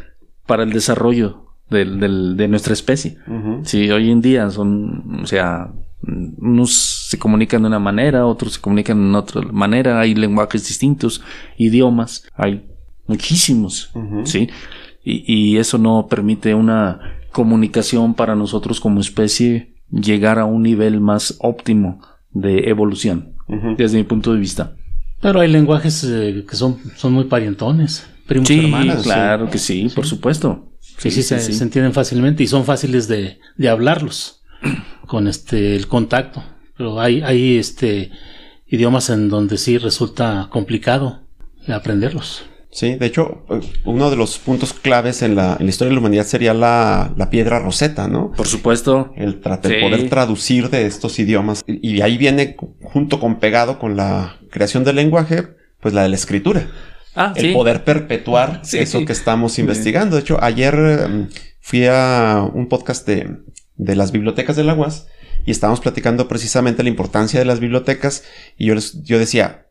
[0.48, 3.18] para el desarrollo del- del- de nuestra especie.
[3.64, 5.72] Sí, hoy en día son, o sea,
[6.04, 11.22] unos se comunican de una manera, otros se comunican de otra manera, hay lenguajes distintos,
[11.58, 12.66] idiomas, hay
[13.08, 13.92] muchísimos.
[14.26, 14.50] ¿sí?
[15.04, 17.00] Y, y eso no permite una
[17.32, 23.34] comunicación para nosotros como especie llegar a un nivel más óptimo de evolución,
[23.78, 24.74] desde mi punto de vista.
[25.22, 29.04] Pero hay lenguajes eh, que son, son muy parientones, primos Sí, hermanos.
[29.04, 30.68] claro que sí, por supuesto.
[30.98, 34.42] Sí, sí, se, se entienden fácilmente y son fáciles de, de hablarlos
[35.08, 36.44] con este el contacto.
[36.78, 38.12] Pero hay, hay este
[38.68, 41.28] idiomas en donde sí resulta complicado
[41.68, 42.44] aprenderlos.
[42.74, 43.46] Sí, de hecho,
[43.84, 47.14] uno de los puntos claves en la, en la historia de la humanidad sería la,
[47.18, 48.32] la piedra roseta, ¿no?
[48.32, 49.12] Por supuesto.
[49.18, 49.82] El, tra- el Sí.
[49.82, 51.64] poder traducir de estos idiomas.
[51.68, 55.50] Y, y ahí viene, junto con pegado con la creación del lenguaje,
[55.82, 56.70] pues la de la escritura.
[57.15, 57.54] Ah, el sí.
[57.54, 58.80] poder perpetuar Sí.
[58.80, 60.15] eso que estamos investigando.
[60.15, 63.38] De hecho, ayer em, fui a un podcast de,
[63.76, 65.08] de las bibliotecas de la UAS
[65.45, 68.24] y estábamos platicando precisamente la importancia de las bibliotecas
[68.58, 69.67] y yo, les, yo decía,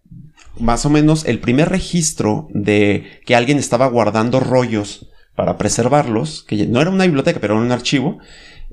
[0.59, 6.67] más o menos el primer registro de que alguien estaba guardando rollos para preservarlos, que
[6.67, 8.19] no era una biblioteca, pero era un archivo,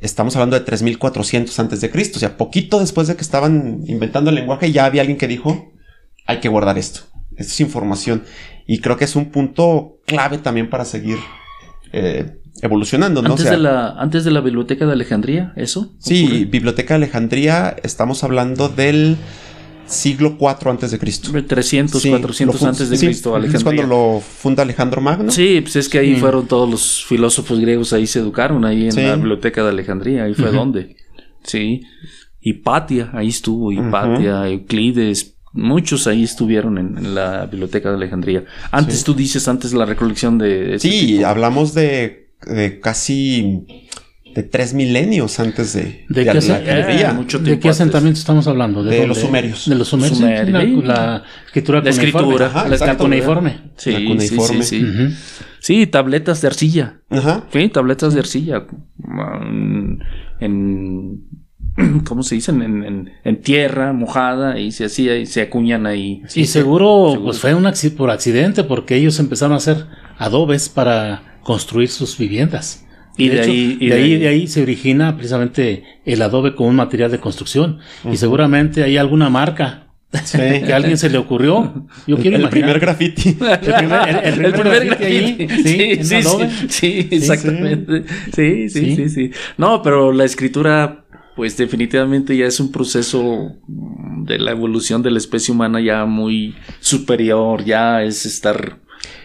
[0.02, 4.32] estamos hablando de 3400 antes de Cristo, o sea, poquito después de que estaban inventando
[4.32, 5.72] el lenguaje ya había alguien que dijo,
[6.26, 7.02] hay que guardar esto.
[7.38, 8.24] Esto es información.
[8.68, 11.18] Y creo que es un punto clave también para seguir
[11.94, 13.30] eh, evolucionando, ¿no?
[13.30, 15.96] O Antes, sea, de la, antes de la biblioteca de Alejandría, ¿eso?
[16.00, 16.46] Sí, ocurre?
[16.46, 19.16] Biblioteca de Alejandría, estamos hablando del
[19.86, 21.32] siglo IV antes de Cristo.
[21.48, 23.64] 300, Sí, 400 lo fun- antes de sí, Cristo, Es Alejandría.
[23.64, 25.32] cuando lo funda Alejandro Magno.
[25.32, 26.20] Sí, pues es que ahí Sí.
[26.20, 29.02] fueron todos los filósofos griegos, ahí se educaron, ahí en Sí.
[29.02, 30.98] la biblioteca de Alejandría, ahí fue donde.
[31.44, 31.84] Sí.
[32.42, 38.46] Hipatia, ahí estuvo, Hipatia, Euclides, muchos ahí estuvieron en, en la biblioteca de Alejandría.
[38.72, 39.06] Antes Sí.
[39.06, 40.76] tú dices, antes la recolección de...
[40.76, 41.28] ese Sí, tipo.
[41.28, 43.66] hablamos de, de casi
[44.36, 46.38] de tres milenios antes de, ¿De de qué
[47.08, 48.84] eh, mucho ¿De qué asentamiento estamos hablando?
[48.84, 49.68] De los sumerios.
[49.68, 50.20] De los sumerios.
[50.20, 52.46] La, la escritura La escritura.
[52.46, 53.72] Ajá, la cuneiforme.
[53.78, 54.86] Sí, La sí, sí, sí.
[55.60, 57.02] Sí, tabletas de arcilla.
[57.10, 57.46] Ajá.
[57.52, 58.68] Sí, tabletas de arcilla.
[58.98, 60.00] Mm,
[60.40, 61.27] En.
[62.06, 62.52] ¿Cómo se dice?
[62.52, 66.22] En, en- en tierra mojada y se hacía y se acuñan ahí.
[66.36, 67.24] Y seguro, seguro.
[67.26, 69.86] pues fue un por accidente porque ellos empezaron a hacer
[70.18, 72.84] adobes para construir sus viviendas.
[73.20, 76.22] Y de hecho, ahí- y de de ahí, ahí- de ahí se origina precisamente el
[76.22, 77.80] adobe como un material de construcción.
[78.12, 79.84] Y seguramente hay alguna marca
[80.24, 80.38] Sí.
[80.66, 81.86] que a alguien se le ocurrió.
[82.08, 82.50] Yo El, quiero el imaginar.
[82.52, 83.30] primer graffiti.
[83.30, 86.50] El primer, el- el primer graffiti ahí, sí, sí, adobe.
[86.50, 88.04] sí, sí, exactamente.
[88.34, 88.96] Sí, sí, Sí.
[88.96, 89.32] sí, sí.
[89.58, 91.04] No, pero la escritura,
[91.38, 96.04] pues definitivamente ya es un proceso mm, de la evolución de la especie humana ya
[96.06, 98.80] muy superior, ya es estar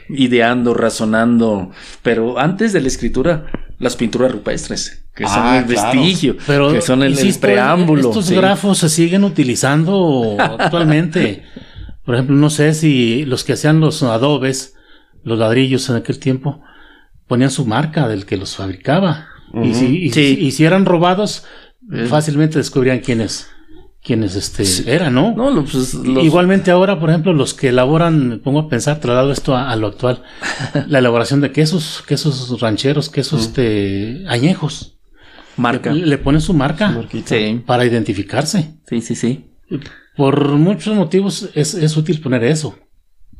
[0.08, 1.70] ideando, razonando.
[2.02, 3.46] Pero antes de la escritura,
[3.78, 5.98] las pinturas rupestres, que son Ah, el claro.
[6.00, 8.10] vestigio, Pero que son el, preámbulo.
[8.10, 8.34] Estos sí.
[8.36, 11.42] grafos se siguen utilizando actualmente.
[12.04, 14.74] Por ejemplo, no sé si los que hacían los adobes,
[15.24, 16.60] los ladrillos en aquel tiempo,
[17.28, 19.28] ponían su marca del que los fabricaba.
[19.62, 20.36] Y si, y Sí.
[20.36, 21.44] si- y si eran robados.
[22.08, 23.48] Fácilmente descubrían quiénes,
[24.02, 25.34] quiénes este, eran, ¿no?
[25.34, 29.32] No, pues, los- Igualmente ahora, por ejemplo, los que elaboran, me pongo a pensar, trasladado
[29.32, 30.22] esto a, a lo actual,
[30.88, 34.98] la elaboración de quesos, quesos rancheros, quesos este, añejos.
[35.56, 35.92] marca.
[35.92, 36.96] Le, le ponen su marca.
[37.24, 38.74] Sí, para identificarse.
[38.88, 39.46] sí, sí, sí.
[40.16, 42.78] Por muchos motivos es, es útil poner eso.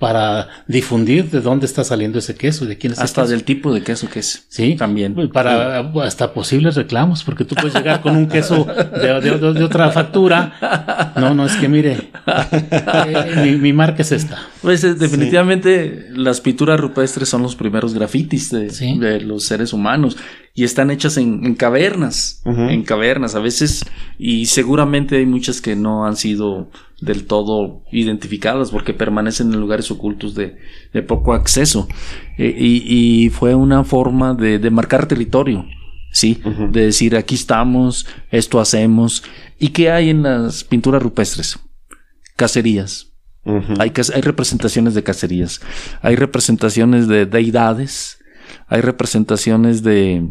[0.03, 3.85] Para difundir de dónde está saliendo ese queso de quién es Hasta del tipo de
[3.85, 4.47] queso que es.
[4.49, 5.15] Sí, También.
[5.33, 9.63] Para hasta posibles reclamos, porque tú puedes llegar con un queso de, de- de- de
[9.63, 11.13] otra factura.
[11.15, 14.39] No, no, es que mire, eh, mi, mi marca es esta.
[14.61, 18.99] Pues eh, definitivamente las pinturas rupestres son los primeros grafitis de, Sí.
[18.99, 20.17] de los seres humanos
[20.55, 23.85] y están hechas en, en cavernas, en cavernas a veces
[24.19, 29.91] y seguramente hay muchas que no han sido del todo identificadas porque permanecen en lugares
[29.91, 30.59] ocultos de,
[30.93, 31.89] de poco acceso.
[32.37, 35.65] Eh, y, y fue una forma de, de marcar territorio.
[36.15, 39.23] Sí, de decir aquí estamos, esto hacemos.
[39.59, 41.59] ¿Y qué hay en las pinturas rupestres?
[42.37, 43.15] Cacerías,
[43.79, 45.63] hay, hay representaciones de cacerías,
[46.03, 48.19] hay representaciones de deidades,
[48.67, 50.29] hay representaciones de,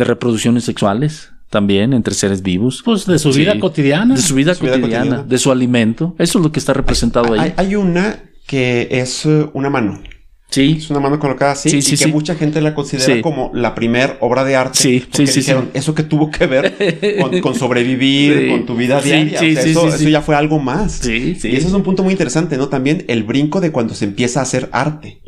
[0.00, 3.40] de reproducciones sexuales también entre seres vivos, Pues de su Sí.
[3.40, 4.14] vida cotidiana.
[4.14, 6.14] de su vida, Su vida cotidiana, de su alimento.
[6.18, 7.40] Eso es lo que está representado ahí.
[7.40, 10.00] Hay, hay una que es eh, una mano.
[10.48, 12.12] sí, Es una mano colocada así Sí, y sí, que sí.
[12.12, 13.20] mucha gente la considera Sí.
[13.20, 14.78] como la primer obra de arte.
[14.78, 15.78] Sí, porque sí, sí, dijeron, sí.
[15.78, 18.48] eso que tuvo que ver con, con sobrevivir, Sí.
[18.50, 19.38] con tu vida Sí, diaria.
[19.38, 20.92] sí, O sea, sí, eso, sí, eso ya fue algo más.
[20.92, 21.48] sí, sí.
[21.50, 22.68] Y eso es un punto muy interesante, ¿no?
[22.68, 25.20] También el brinco de cuando se empieza a hacer arte.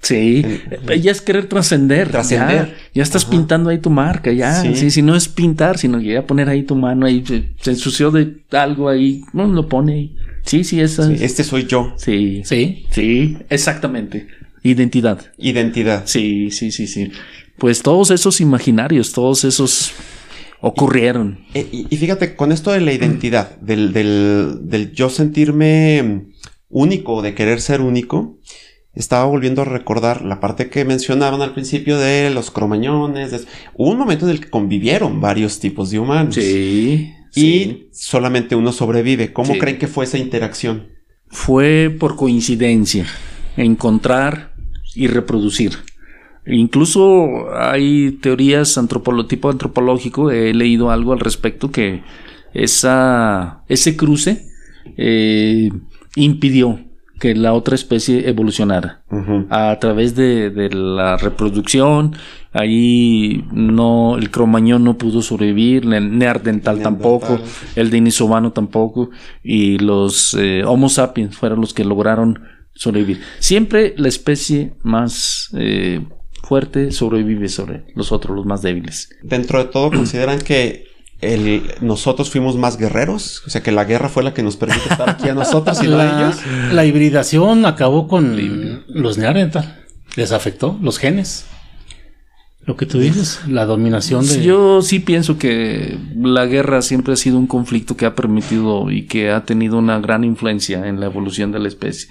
[0.00, 0.42] Sí,
[0.88, 2.08] En- ya es querer trascender.
[2.10, 2.68] Trascender.
[2.68, 3.32] Ya, ya estás Ajá.
[3.32, 4.62] pintando ahí tu marca, ya.
[4.62, 4.74] Sí.
[4.76, 4.90] Sí.
[4.90, 8.10] si no es pintar, sino que ya poner ahí tu mano ahí, se, se ensució
[8.10, 10.16] de algo ahí, no lo pone ahí.
[10.44, 11.94] Sí, sí, esa Sí, es- Este soy yo.
[11.96, 12.86] Sí, Sí.
[12.90, 14.28] sí, exactamente.
[14.62, 15.20] Identidad.
[15.36, 16.02] Identidad.
[16.06, 17.10] Sí, sí, sí, sí.
[17.58, 19.92] Pues todos esos imaginarios, todos esos
[20.60, 21.40] ocurrieron.
[21.54, 26.26] Eh, y, y fíjate, con esto de la identidad, del, del, del yo sentirme
[26.68, 28.38] único, de querer ser único,
[28.98, 33.30] estaba volviendo a recordar la parte que mencionaban al principio de los cromañones.
[33.30, 33.40] de-
[33.74, 36.34] Hubo un momento en el que convivieron varios tipos de humanos.
[36.34, 37.12] Sí.
[37.34, 37.88] Y sí.
[37.92, 39.32] solamente uno sobrevive.
[39.32, 39.58] ¿Cómo Sí.
[39.60, 40.88] creen que fue esa interacción?
[41.30, 43.04] fue por coincidencia
[43.58, 44.54] encontrar
[44.94, 45.72] y reproducir.
[46.46, 52.02] Incluso hay teorías antropolo tipo antropológico, he leído algo al respecto que
[52.54, 54.46] esa, ese cruce
[54.96, 55.68] eh,
[56.16, 56.80] impidió
[57.18, 59.02] que la otra especie evolucionara
[59.50, 62.14] a través de, de la reproducción.
[62.52, 66.80] Ahí no, el cromañón no pudo sobrevivir, el Neandertal.
[66.82, 67.38] tampoco,
[67.76, 69.10] el denisovano tampoco,
[69.42, 72.40] y los eh, Homo sapiens fueron los que lograron
[72.74, 73.20] sobrevivir.
[73.38, 76.00] Siempre la especie más eh,
[76.42, 79.10] fuerte sobrevive sobre los otros, los más débiles.
[79.22, 80.86] Dentro de todo, consideran que
[81.20, 83.42] el, nosotros fuimos más guerreros.
[83.46, 85.88] O sea, que la guerra fue la que nos permite estar aquí a nosotros y
[85.88, 86.36] no a ellos.
[86.72, 89.84] la hibridación acabó con los Neandertal.
[90.16, 91.46] Les afectó los genes.
[92.64, 94.42] Lo que tú dices, la dominación de...
[94.42, 99.06] Yo sí pienso que la guerra siempre ha sido un conflicto que ha permitido y
[99.06, 102.10] que ha tenido una gran influencia en la evolución de la especie.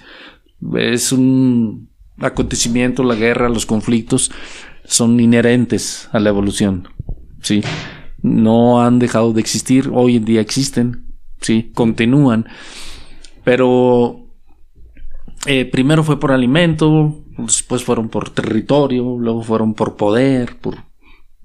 [0.76, 4.32] Es un acontecimiento, la guerra, los conflictos
[4.84, 6.88] son inherentes a la evolución.
[7.40, 7.62] Sí,
[8.22, 12.46] no han dejado de existir, hoy en día existen, sí, continúan,
[13.44, 14.28] pero
[15.46, 20.76] eh, primero fue por alimento, después fueron por territorio, luego fueron por poder, por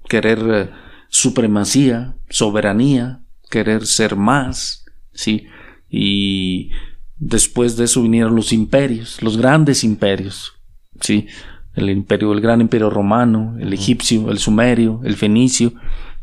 [0.08, 0.70] querer eh,
[1.08, 5.46] supremacía, soberanía, querer ser más, ¿sí?
[5.88, 6.70] Y
[7.16, 10.54] después de eso vinieron los imperios, los grandes imperios,
[11.00, 11.28] ¿sí?
[11.74, 15.72] El imperio, el gran imperio romano, el egipcio, el sumerio, el fenicio,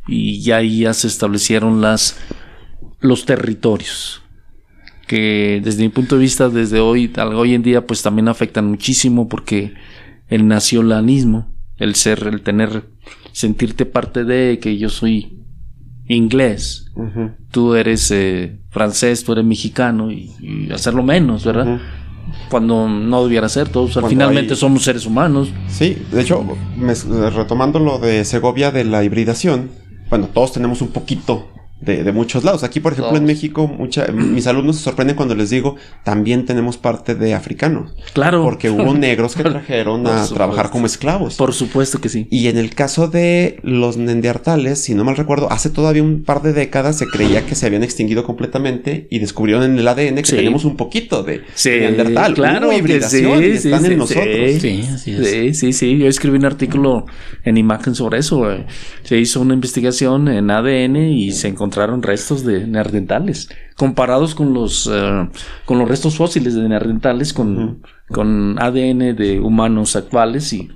[0.07, 2.17] y ya ahí ya se establecieron las,
[2.99, 4.21] los territorios,
[5.07, 9.27] que desde mi punto de vista, desde hoy, hoy en día, pues también afectan muchísimo
[9.27, 9.73] porque
[10.27, 12.89] el nacionalismo, el ser, el tener,
[13.31, 15.37] sentirte parte de que yo soy
[16.07, 16.91] inglés,
[17.51, 21.79] tú eres eh, francés, tú eres mexicano y, hacerlo menos, ¿verdad?
[22.49, 25.51] Cuando no debiera ser, todos finalmente somos seres humanos.
[25.67, 26.45] Sí, de hecho,
[27.35, 29.69] retomando lo de Segovia de la hibridación,
[30.11, 31.47] bueno, todos tenemos un poquito
[31.81, 32.63] de, muchos lados.
[32.63, 36.77] Aquí, por ejemplo, en México, mucha, mis alumnos se sorprenden cuando les digo, también tenemos
[36.77, 37.93] parte de africanos.
[38.13, 38.43] Claro.
[38.43, 41.35] Porque hubo negros que trajeron a trabajar como esclavos.
[41.35, 42.27] Por supuesto que sí.
[42.29, 46.41] Y en el caso de los neandertales, si no mal recuerdo, hace todavía un par
[46.41, 50.23] de décadas se creía que se habían extinguido completamente y descubrieron en el ADN que
[50.23, 52.33] tenemos un poquito de neandertal.
[52.35, 54.25] Claro, hubo hibridación están en nosotros.
[54.59, 55.97] Sí, sí, sí, sí.
[55.97, 57.05] Yo escribí un artículo
[57.43, 58.43] en imagen sobre eso.
[59.03, 64.53] Se hizo una investigación en ADN y se encontró encontraron restos de neandertales comparados con
[64.53, 65.29] los eh,
[65.63, 70.69] con los restos fósiles de neandertales con, con ADN de humanos actuales y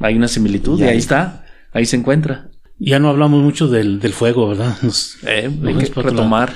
[0.00, 2.50] hay una similitud y, ahí está, ahí se encuentra.
[2.78, 4.76] Ya no hablamos mucho del, fuego, ¿verdad?
[5.26, 6.52] Eh, hay que retomar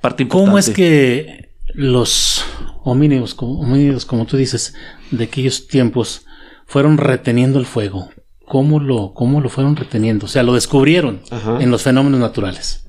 [0.00, 0.46] parte importante.
[0.46, 2.44] ¿Cómo es que los
[2.84, 4.74] homínidos, homínidos, como tú dices,
[5.10, 6.24] de aquellos tiempos
[6.66, 8.08] fueron reteniendo el fuego?
[8.46, 10.26] ¿Cómo lo, cómo lo fueron reteniendo?
[10.26, 11.20] O sea, lo descubrieron
[11.58, 12.83] en los fenómenos naturales.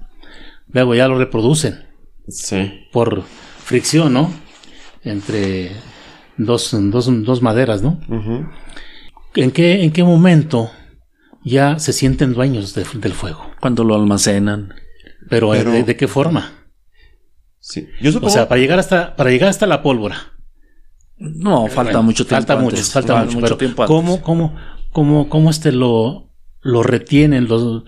[0.67, 1.85] Luego ya lo reproducen.
[2.27, 2.87] Sí.
[2.91, 3.23] Por
[3.63, 4.33] fricción, ¿no?
[5.03, 5.71] Entre
[6.37, 7.99] dos, dos, maderas, ¿no?
[9.35, 10.71] ¿En, qué, ¿En qué momento
[11.43, 13.51] ya se sienten dueños del fuego?
[13.59, 14.73] Cuando lo almacenan.
[15.29, 16.67] Pero, ¿de, qué forma?
[17.59, 17.87] Sí.
[18.21, 20.33] O sea, para llegar hasta, para llegar hasta la pólvora.
[21.17, 22.45] No, falta mucho tiempo.
[22.45, 24.55] Falta mucho, falta mucho, tiempo ¿cómo, cómo,
[24.91, 27.83] cómo, cómo este lo, lo retienen, los,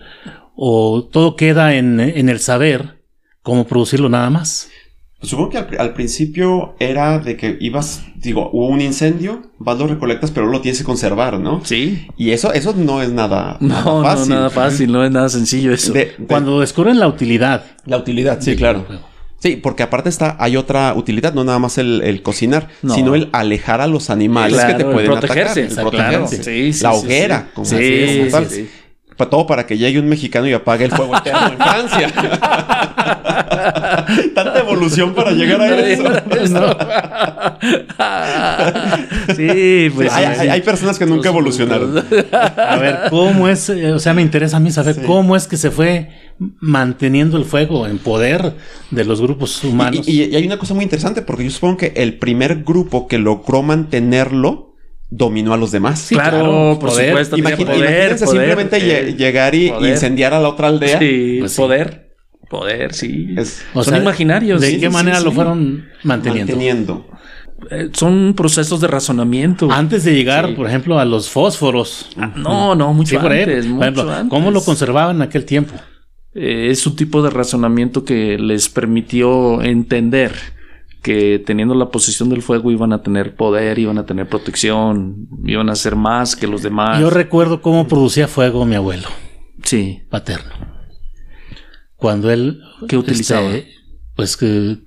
[0.60, 2.98] o todo queda en, el saber
[3.42, 4.68] cómo producirlo nada más?
[5.20, 9.86] Pues supongo que al, principio era de que ibas, digo, hubo un incendio, vas lo
[9.86, 11.64] recolectas, pero lo tienes que conservar, ¿no?
[11.64, 12.08] Sí.
[12.16, 14.28] Y eso, eso no es nada, no, fácil.
[14.30, 15.92] No, nada fácil, no es nada sencillo eso.
[16.26, 17.64] Cuando descubren la utilidad.
[17.84, 18.84] La utilidad, sí, claro.
[19.38, 23.80] Sí, porque aparte está, hay otra utilidad, no nada más el, cocinar, sino el alejar
[23.80, 25.82] a los animales que te pueden protegerse, atacar.
[25.82, 26.42] protegerse.
[26.42, 28.68] Sí, sí, la hoguera, como sí, sí,
[29.18, 32.08] para todo para que llegue un mexicano y apague el fuego eterno en Francia.
[34.34, 36.04] Tanta evolución para llegar a eso.
[39.36, 40.12] sí, pues.
[40.12, 42.04] hay, personas que nunca evolucionaron.
[42.56, 43.68] A ver, ¿cómo es?
[43.70, 46.10] Eh, o sea, me interesa a mí saber cómo es que se fue
[46.60, 48.54] manteniendo el fuego en poder
[48.92, 50.08] de los grupos humanos.
[50.08, 53.64] y hay una cosa muy interesante, porque yo supongo que el primer grupo que logró
[53.64, 54.67] mantenerlo
[55.10, 56.06] dominó a los demás.
[56.08, 57.36] claro, por supuesto.
[57.36, 60.98] imagínense simplemente llegar y incendiar a la otra aldea.
[60.98, 62.08] Sí, pues poder.
[62.48, 63.34] Poder, sí.
[63.74, 64.60] son imaginarios.
[64.60, 66.52] ¿De qué manera lo fueron manteniendo?
[66.54, 67.06] Manteniendo.
[67.70, 69.70] Eh, son procesos de razonamiento.
[69.70, 72.08] Antes de llegar, por ejemplo, a los fósforos.
[72.16, 73.66] Ah, no, no, mucho, antes,
[74.30, 75.74] ¿Cómo lo conservaban en aquel tiempo?
[76.34, 80.32] Eh, es un tipo de razonamiento que les permitió entender
[81.02, 85.70] que teniendo la posición del fuego iban a tener poder, iban a tener protección, iban
[85.70, 87.00] a ser más que los demás.
[87.00, 89.08] Yo recuerdo cómo producía fuego mi abuelo.
[89.62, 90.02] Sí.
[90.10, 90.52] Paterno.
[91.96, 92.60] Cuando él...
[92.88, 93.48] ¿Qué utilizaba?
[93.50, 93.74] Este,
[94.14, 94.78] pues que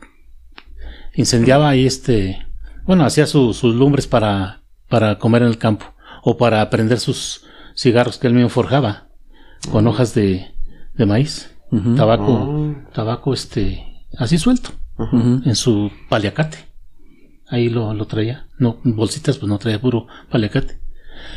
[1.14, 2.46] incendiaba ahí este...
[2.86, 5.86] Bueno, hacía sus lumbres para, para comer en el campo
[6.24, 7.46] o para prender sus
[7.76, 9.08] cigarros que él mismo forjaba
[9.72, 10.52] con hojas de,
[10.96, 11.56] de maíz,
[11.96, 12.90] tabaco, ah.
[12.92, 13.86] tabaco este,
[14.18, 14.72] así suelto
[15.12, 16.58] en su paliacate.
[17.48, 18.48] Ahí lo, lo, traía.
[18.58, 20.80] No, bolsitas, pues no traía puro paliacate.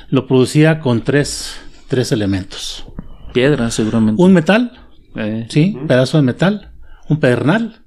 [0.08, 2.86] Lo producía con tres, tres elementos.
[3.32, 4.22] Piedra, seguramente.
[4.22, 4.72] Un metal,
[5.16, 5.46] eh.
[5.48, 6.72] sí, pedazo de metal,
[7.08, 7.84] un pedernal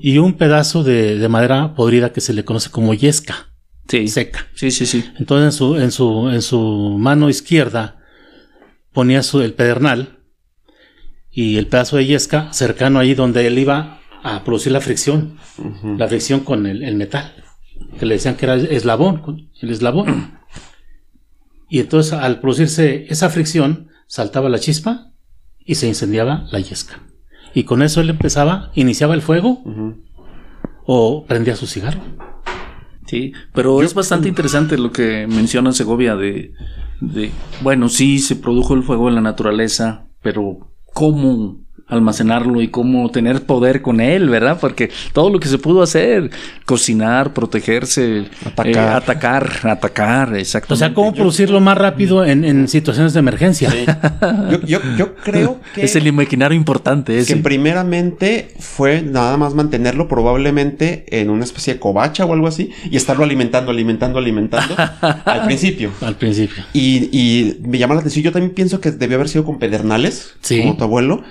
[0.00, 3.48] y un pedazo de, madera podrida que se le conoce como yesca.
[3.88, 4.06] Sí.
[4.06, 4.46] Seca.
[4.54, 5.04] Sí, sí, sí.
[5.18, 7.98] Entonces en su, en su, en su mano izquierda
[8.92, 10.18] ponía su, el pedernal
[11.30, 14.00] y el pedazo de yesca cercano ahí donde él iba
[14.34, 15.36] a producir la fricción,
[15.96, 17.32] la fricción con el, metal,
[17.98, 20.38] que le decían que era eslabón, el eslabón.
[21.68, 25.12] Y entonces al producirse esa fricción, saltaba la chispa
[25.58, 27.02] y se incendiaba la yesca.
[27.54, 29.62] Y con eso él empezaba, iniciaba el fuego
[30.86, 32.00] o prendía su cigarro.
[33.06, 36.52] Sí, pero es bastante interesante lo que menciona Segovia de,
[37.00, 37.30] de,
[37.62, 43.42] bueno, sí, se produjo el fuego en la naturaleza, pero cómo almacenarlo y cómo tener
[43.44, 44.58] poder con él, ¿verdad?
[44.60, 46.30] Porque todo lo que se pudo hacer,
[46.66, 48.92] cocinar, protegerse, Atacar.
[48.92, 50.78] eh, atacar, atacar, O exactamente.
[50.86, 53.70] sea, cómo producirlo más rápido en, en situaciones de emergencia.
[54.50, 57.36] Yo, yo, yo creo que, es el imaginario importante que ese.
[57.36, 62.96] primeramente fue nada más mantenerlo probablemente en una especie de covacha o algo así y
[62.96, 64.74] estarlo alimentando, alimentando, alimentando
[65.24, 65.90] al principio.
[66.00, 66.62] Al principio.
[66.72, 70.34] Y, y me llama la atención, yo también pienso que debió haber sido con pedernales,
[70.40, 70.60] Sí.
[70.60, 71.22] como tu abuelo,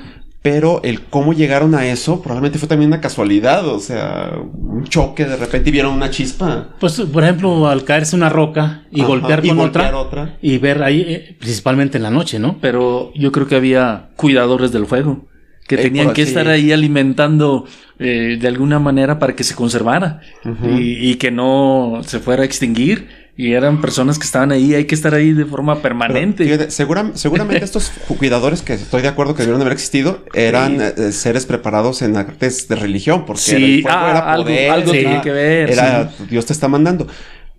[0.49, 5.25] pero el cómo llegaron a eso probablemente fue también una casualidad, o sea, un choque
[5.25, 6.69] de repente y vieron una chispa.
[6.79, 10.37] Pues, por ejemplo, al caerse una roca y Ajá, golpear y con golpear otra, otra.
[10.41, 12.59] y ver ahí, eh, principalmente en la noche, ¿no?
[12.61, 15.25] Pero yo creo que había cuidadores del fuego
[15.67, 16.29] que Eh, tenían que así.
[16.31, 17.65] estar ahí alimentando
[17.99, 20.21] eh, de alguna manera para que se conservara
[20.63, 23.09] y, y que no se fuera a extinguir.
[23.39, 26.43] Y eran personas que estaban ahí, hay que estar ahí de forma Pero, permanente.
[26.43, 31.11] fíjate, segura- seguramente estos cuidadores que estoy de acuerdo que debieron haber existido eran eh,
[31.11, 34.91] seres preparados en artes de religión, porque Sí, el fuego ah, era algo- poder, algo
[34.93, 37.07] era- tiene que ver, Era Dios te está mandando.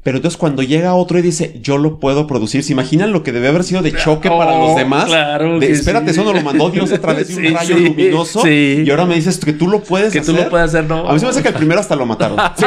[0.05, 3.33] Pero entonces cuando llega otro y dice, yo lo puedo producir, ¿se imaginan lo que
[3.33, 5.07] debe haber sido de choque para Oh, los demás?
[5.07, 6.11] claro De, que espérate, sí.
[6.13, 8.43] eso no lo mandó Dios a través de un Sí, rayo sí, luminoso.
[8.43, 8.85] sí.
[8.87, 10.35] Y ahora me dices que tú lo puedes que hacer.
[10.37, 11.09] tú lo puedes hacer, no.
[11.09, 12.39] A mí se me hace que el primero hasta lo mataron.
[12.57, 12.65] sí,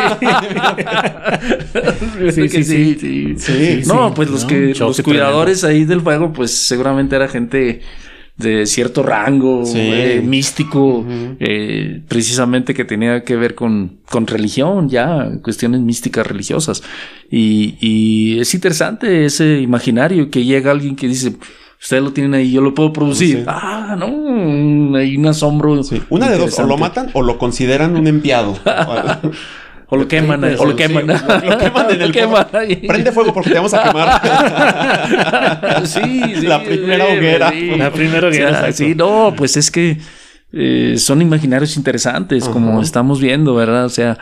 [2.31, 2.97] sí, sí, sí.
[2.99, 3.35] sí.
[3.37, 7.81] Sí, no, sí, pues los que los cuidadores ahí del fuego, pues seguramente era gente
[8.41, 9.77] de cierto rango Sí.
[9.79, 11.05] eh, místico,
[11.39, 16.83] eh, precisamente que tenía que ver con, con religión, ya, cuestiones místicas religiosas.
[17.29, 21.35] Y, y es interesante ese imaginario que llega alguien que dice,
[21.81, 23.37] ustedes lo tienen ahí, yo lo puedo producir.
[23.37, 23.43] Sí.
[23.47, 25.83] Ah, no, hay un asombro.
[25.83, 26.01] Sí.
[26.09, 28.57] Una de dos, o lo matan o lo consideran un enviado.
[29.93, 31.05] O lo queman, o lo queman.
[31.05, 32.47] lo- queman en el queman.
[32.87, 35.85] Prende fuego porque te vamos a quemar.
[35.85, 37.49] sí, sí, La primera sí, hoguera.
[37.51, 37.71] sí.
[37.75, 38.77] La primera hoguera, O sea, exacto.
[38.77, 39.97] sí, no, pues es que
[40.53, 43.83] eh, son imaginarios interesantes, como estamos viendo, ¿verdad?
[43.85, 44.17] O sea,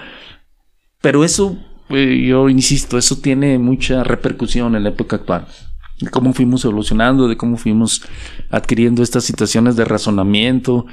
[1.02, 1.56] pero eso,
[1.90, 5.46] eh, yo insisto, eso tiene mucha repercusión en la época actual.
[6.02, 8.02] De cómo fuimos evolucionando, de cómo fuimos
[8.50, 10.86] adquiriendo estas situaciones de razonamiento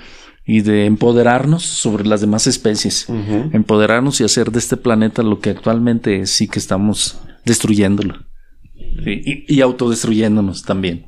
[0.47, 3.07] y de empoderarnos sobre las demás especies.
[3.53, 8.15] Empoderarnos y hacer de este planeta lo que actualmente es, sí que estamos destruyéndolo.
[9.05, 11.07] Sí, y, y autodestruyéndonos también.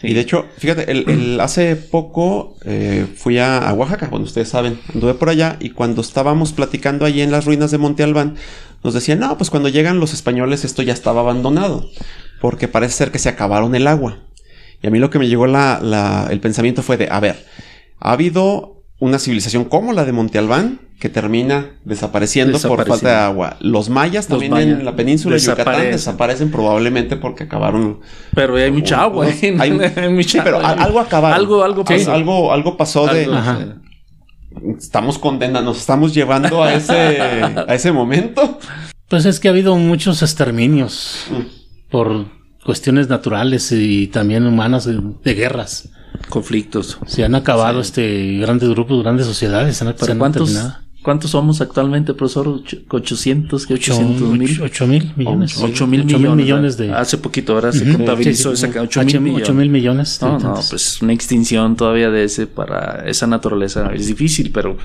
[0.00, 0.08] Sí.
[0.08, 4.48] Y de hecho, fíjate, el, el- hace poco eh, fui a, a Oaxaca, bueno, ustedes
[4.48, 8.34] saben, anduve por allá y cuando estábamos platicando allí en las ruinas de Monte Albán,
[8.84, 11.88] nos decían, no, pues cuando llegan los españoles esto ya estaba abandonado,
[12.42, 14.18] porque parece ser que se acabaron el agua.
[14.82, 17.42] Y a mí lo que me llegó la, la- el pensamiento fue de, a ver,
[18.00, 23.14] ha habido una civilización como la de Monte Albán que termina desapareciendo, por falta de
[23.16, 23.56] agua.
[23.60, 26.50] Los mayas Los también mayas en la península de Yucatán desaparecen.
[26.50, 28.00] probablemente porque acabaron
[28.34, 29.26] Pero hay mucha agua.
[29.26, 29.92] Hay- ¿eh?
[29.94, 30.82] Hay mucha sí, pero agua.
[30.82, 31.38] algo acabaron.
[31.38, 32.12] Algo, algo pasó.
[32.12, 33.26] algo, algo pasó de.
[33.26, 33.76] Ajá.
[34.78, 37.20] Estamos condenando, nos estamos llevando a ese,
[37.68, 38.58] a ese momento.
[39.08, 41.90] Pues es que ha habido muchos exterminios Mm.
[41.90, 42.24] por
[42.64, 45.90] cuestiones naturales y también humanas de, de guerras.
[46.28, 46.98] Conflictos.
[47.06, 49.76] Se han acabado este grandes grupos, grandes sociedades.
[49.76, 50.76] Se han, se ¿Para han cuántos, terminado.
[51.02, 52.48] cuántos somos actualmente, profesor?
[52.48, 53.74] Ocho- 800, ¿qué?
[53.74, 54.50] 800 mil.
[54.52, 55.56] Ocho- ocho mil millones.
[55.58, 56.36] 8 mil millones.
[56.36, 56.92] millones de.
[56.92, 57.98] Hace poquito ahora se Ujú.
[57.98, 58.78] contabilizó Sí, sí, esa sí.
[58.78, 59.54] 8 mil millones.
[59.54, 60.18] mil millones.
[60.22, 64.76] No, no, pues una extinción todavía de ese para esa naturaleza es difícil, pero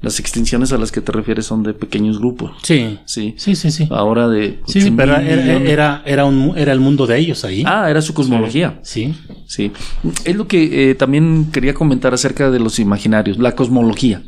[0.00, 2.52] las extinciones a las que te refieres son de pequeños grupos.
[2.62, 2.98] Sí.
[3.04, 3.34] Sí.
[3.36, 3.88] Sí, sí, sí.
[3.90, 4.60] Ahora de.
[4.66, 7.64] Sí, 8 pero era, era, era, un, era el mundo de ellos ahí.
[7.66, 8.80] Ah, era su cosmología.
[8.82, 9.14] Sí.
[9.46, 9.72] Sí.
[10.24, 14.22] Es lo que eh, también quería comentar acerca de los imaginarios, la cosmología.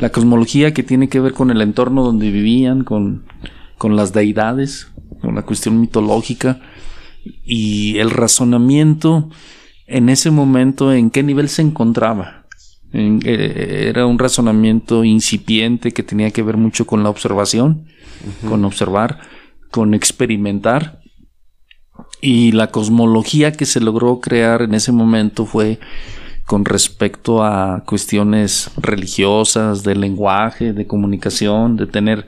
[0.00, 3.24] La cosmología que tiene que ver con el entorno donde vivían, con,
[3.78, 4.88] con las deidades,
[5.22, 6.60] con la cuestión mitológica
[7.42, 9.30] y el razonamiento
[9.86, 12.41] en ese momento en qué nivel se encontraba.
[12.92, 17.86] Era un razonamiento incipiente que tenía que ver mucho con la observación,
[18.48, 19.20] con observar,
[19.70, 21.00] con experimentar.
[22.20, 25.78] Y la cosmología que se logró crear en ese momento fue
[26.46, 32.26] con respecto a cuestiones religiosas, de lenguaje, de comunicación, de tener,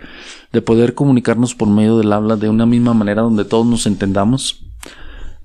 [0.53, 4.65] de poder comunicarnos por medio del habla de una misma manera donde todos nos entendamos,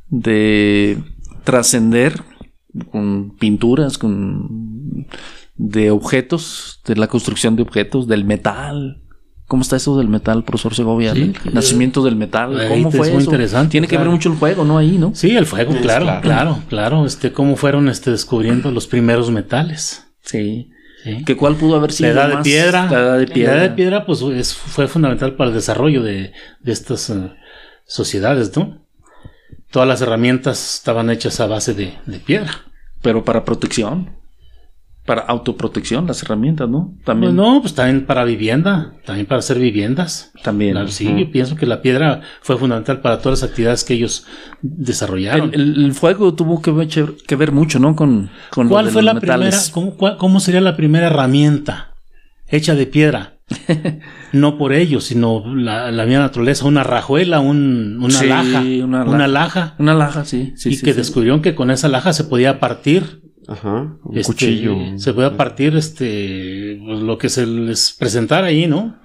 [0.08, 0.98] de
[1.44, 2.24] trascender
[2.92, 4.79] con pinturas, con
[5.56, 9.02] de objetos, de la construcción de objetos, del metal.
[9.48, 11.14] ¿Cómo está eso del metal, profesor Segovia?
[11.14, 12.52] Sí, El nacimiento del metal.
[12.70, 13.32] ¿Cómo es fue muy eso?
[13.32, 14.78] interesante, Tiene que ver mucho el juego, ¿no?
[14.78, 15.12] Ahí, ¿no?
[15.16, 16.22] Sí, el fuego, Sí, claro, claro.
[16.22, 20.06] claro, claro, Este, cómo fueron este, descubriendo los primeros metales.
[20.22, 20.70] Sí.
[21.04, 21.24] Sí.
[21.26, 22.86] ¿Que cuál pudo haber sido La edad de piedra.
[22.92, 23.54] La edad de piedra.
[23.56, 27.32] La edad de piedra, pues, es- fue fundamental para el desarrollo de, de estas eh,
[27.88, 28.86] sociedades, ¿no?
[29.72, 32.52] Todas las herramientas estaban hechas a base de, de piedra.
[33.02, 34.12] Pero para protección.
[35.06, 36.94] Para autoprotección, las herramientas, ¿no?
[37.04, 37.36] También.
[37.36, 40.32] Pues no, pues también para vivienda, también para hacer viviendas.
[40.44, 40.88] También.
[40.90, 44.26] sí, yo pienso que la piedra fue fundamental para todas las actividades que ellos
[44.62, 45.52] desarrollaron.
[45.54, 47.96] El, fuego tuvo que ver, que ver, mucho, ¿no?
[47.96, 51.94] Con, con ¿Cuál fue la primera, cómo, sería la primera herramienta
[52.48, 53.40] hecha de piedra?
[54.34, 59.96] no por ellos, sino la, la naturaleza, una rajuela, un, una, laja, una, laja, una
[59.96, 60.26] laja.
[60.26, 60.54] sí.
[60.66, 64.78] y que descubrieron que con esa laja se podía partir Ajá, un este, cuchillo.
[64.98, 68.96] Se puede partir este pues, lo que se les presentara ahí, ¿no?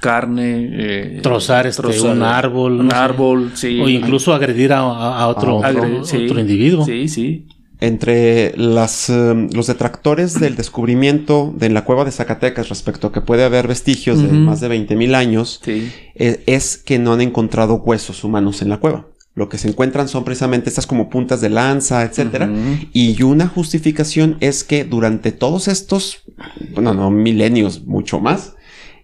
[0.00, 3.78] Carne, eh, trozar, este, un árbol, un árbol, sí.
[3.80, 6.84] O incluso agredir a, otro, otro, individuo.
[6.86, 7.46] Sí, sí.
[7.80, 13.20] Entre las, em, los detractores del descubrimiento de la cueva de Zacatecas respecto a que
[13.20, 18.24] puede haber vestigios de más de 20.000 años, eh, es que no han encontrado huesos
[18.24, 19.06] humanos en la cueva.
[19.36, 22.48] Lo que se encuentran son precisamente estas como puntas de lanza, etcétera.
[22.92, 26.22] Y una justificación es que durante todos estos,
[26.72, 28.54] bueno, no milenios, mucho más,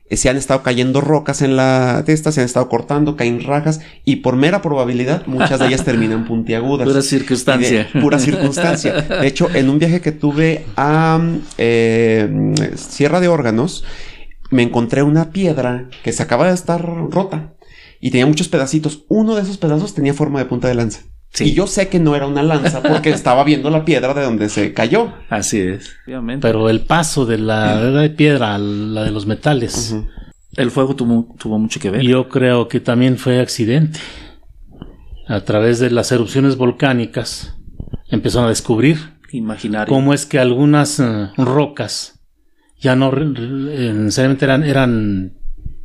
[0.09, 3.81] eh, se han estado cayendo rocas en la testa, se han estado cortando, caen rajas
[4.05, 6.87] y por mera probabilidad muchas de ellas terminan puntiagudas.
[6.87, 7.89] Pura circunstancia.
[8.01, 9.03] pura circunstancia.
[9.03, 11.21] De hecho, en un viaje que tuve a
[11.59, 13.85] eh, Sierra de Órganos,
[14.51, 17.55] me encontré una piedra que se acaba de estar rota
[18.01, 19.05] y tenía muchos pedacitos.
[19.09, 21.03] Uno de esos pedazos tenía forma de punta de lanza.
[21.39, 24.49] Y yo sé que no era una lanza porque estaba viendo la piedra de donde
[24.49, 25.13] se cayó.
[25.29, 25.91] Así es.
[26.41, 29.95] Pero el paso de la de piedra a la de los metales.
[30.57, 32.03] El fuego tuvo, tuvo mucho que ver.
[32.03, 34.01] Yo creo que también fue accidente.
[35.29, 37.55] A través de las erupciones volcánicas
[38.09, 38.99] empezaron a descubrir
[39.31, 39.93] Imaginario.
[39.93, 42.21] cómo es que algunas eh, rocas
[42.81, 45.40] ya no necesariamente eran, eran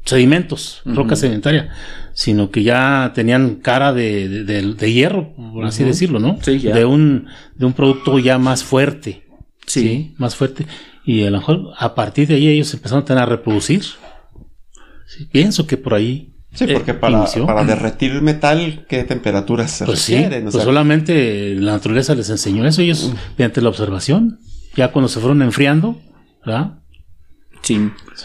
[0.05, 1.69] sedimentos, roca sedimentaria,
[2.13, 6.37] sino que ya tenían cara de, de, hierro, por así decirlo, ¿no?
[6.41, 6.75] Sí, ya.
[6.75, 9.25] De un, de un producto ya más fuerte.
[9.65, 10.13] Sí.
[10.17, 10.67] Más fuerte.
[11.05, 13.83] Y a lo mejor a partir de ahí ellos empezaron a tener a reproducir.
[15.07, 16.33] Sí, pienso que por ahí.
[16.53, 20.49] Sí, porque eh, para, para, derretir metal, ¿qué temperaturas se pues requieren?
[20.49, 24.39] pues solamente la naturaleza les enseñó eso, ellos, mediante la observación,
[24.73, 25.99] ya cuando se fueron enfriando,
[26.45, 26.79] ¿verdad?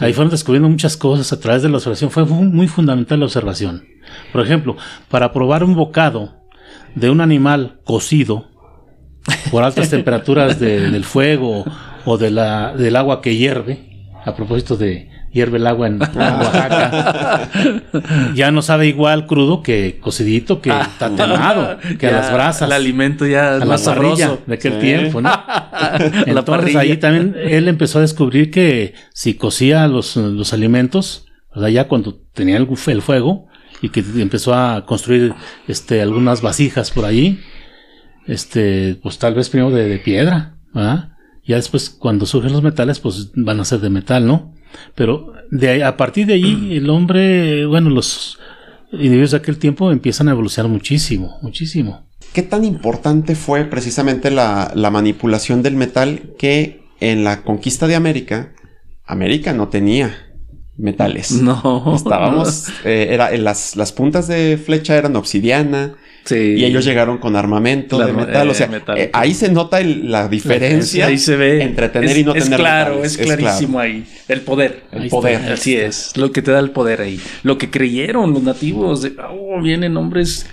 [0.01, 2.11] Ahí fueron descubriendo muchas cosas a través de la observación.
[2.11, 3.85] Fue muy fundamental la observación.
[4.33, 4.77] Por ejemplo,
[5.09, 6.35] para probar un bocado
[6.95, 8.49] de un animal cocido
[9.51, 11.65] por altas temperaturas del fuego
[12.05, 17.49] o de la, del agua que hierve, a propósito de hierve el agua en, Oaxaca,
[18.35, 22.69] ya no sabe igual crudo que cocidito, que tatemado, que a las brasas.
[22.69, 23.95] El alimento ya a más la
[24.47, 25.31] de aquel tiempo, ¿no?
[26.27, 31.27] Entonces ahí también él empezó a descubrir que si cocía los, los alimentos,
[31.71, 33.49] ya cuando tenía el, el fuego,
[33.83, 35.35] y que empezó a construir
[35.67, 37.41] este algunas vasijas por ahí,
[38.27, 41.11] este, pues tal vez primero de, de piedra, ¿verdad?
[41.47, 44.55] Ya después cuando surgen los metales, pues van a ser de metal, ¿no?
[44.95, 48.39] Pero de a partir de allí el hombre, bueno, los
[48.93, 52.07] individuos de aquel tiempo empiezan a evolucionar muchísimo, muchísimo.
[52.33, 58.53] ¿Qué tan importante fue precisamente la, manipulación del metal que en la conquista de América,
[59.05, 60.15] América no tenía
[60.77, 61.33] metales?
[61.43, 61.95] No.
[61.97, 65.95] Estábamos, eh, era, las, las puntas de flecha eran obsidiana,
[66.31, 68.49] y ellos llegaron con armamento de metal.
[68.49, 71.63] o sea, eh, ahí se nota la diferencia ahí se ve.
[71.63, 72.61] entre tener y no es tener.
[72.61, 74.05] Claro, es clarísimo ahí.
[74.29, 74.85] El poder.
[74.93, 75.53] El poder.
[75.53, 76.17] Así es.
[76.17, 77.21] Lo que te da el poder ahí.
[77.43, 79.03] Lo que creyeron los nativos.
[79.03, 80.47] De, oh, vienen hombres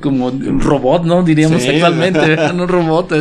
[0.00, 1.22] como un robot, ¿no?
[1.22, 2.20] Diríamos actualmente,
[2.52, 3.12] un robot.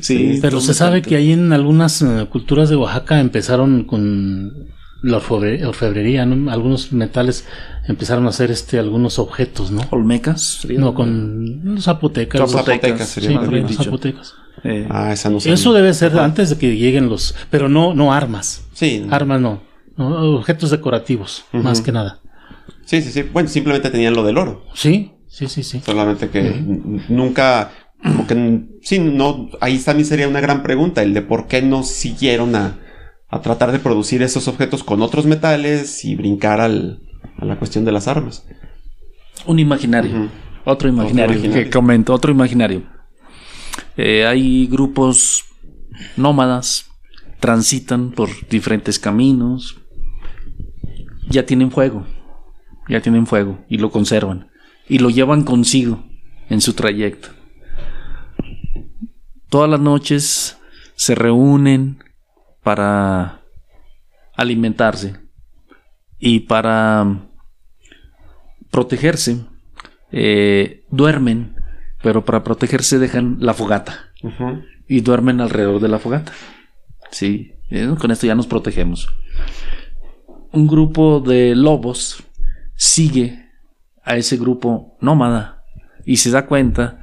[0.00, 4.68] Sí, pero se sabe que ahí en algunas eh, culturas de Oaxaca empezaron con
[5.02, 6.50] la orfebrería, ¿no?
[6.50, 7.44] Algunos metales
[7.86, 9.82] empezaron a hacer este algunos objetos, ¿no?
[9.90, 10.66] Olmecas.
[10.70, 12.50] No, con zapotecas.
[12.50, 14.34] Zapotecas, sería sí, zapotecas.
[14.64, 18.12] Eh, ah, esa no Eso debe ser antes de que lleguen los, pero no, no
[18.12, 18.64] armas.
[18.74, 19.04] Sí.
[19.10, 19.60] Armas no,
[19.96, 22.20] objetos decorativos, más que nada.
[22.84, 23.22] Sí, sí, sí.
[23.22, 24.64] Bueno, simplemente tenían lo del oro.
[24.74, 25.82] Sí, sí, sí, sí.
[25.84, 26.62] Solamente que
[27.08, 27.72] nunca,
[28.02, 31.82] como que, sí, no, ahí también sería una gran pregunta, el de por qué no
[31.82, 32.76] siguieron a,
[33.32, 37.00] a tratar de producir esos objetos con otros metales y brincar al,
[37.38, 38.44] a la cuestión de las armas.
[39.46, 40.28] Un imaginario.
[40.66, 42.82] Otro imaginario, que comento, otro imaginario.
[43.96, 45.44] Eh, hay grupos
[46.14, 46.90] nómadas,
[47.40, 49.78] transitan por diferentes caminos,
[51.30, 52.06] ya tienen fuego,
[52.86, 54.50] ya tienen fuego y lo conservan
[54.90, 56.04] y lo llevan consigo
[56.50, 57.28] en su trayecto.
[59.48, 60.58] Todas las noches
[60.96, 61.98] se reúnen
[62.62, 63.42] para
[64.34, 65.16] alimentarse
[66.18, 67.28] y para
[68.70, 69.44] protegerse,
[70.10, 71.56] eh, duermen,
[72.02, 74.10] pero para protegerse dejan la fogata
[74.88, 76.32] y duermen alrededor de la fogata.
[77.10, 79.08] Sí, eh, con esto ya nos protegemos.
[80.52, 82.22] Un grupo de lobos
[82.74, 83.50] sigue
[84.04, 85.64] a ese grupo nómada
[86.04, 87.00] y se da cuenta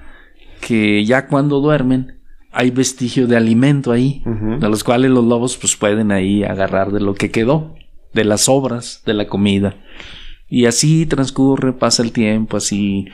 [0.61, 2.18] que ya cuando duermen
[2.51, 6.99] hay vestigio de alimento ahí, de los cuales los lobos pues pueden ahí agarrar de
[6.99, 7.75] lo que quedó,
[8.13, 9.75] de las sobras de la comida.
[10.51, 13.05] Y así transcurre, pasa el tiempo, así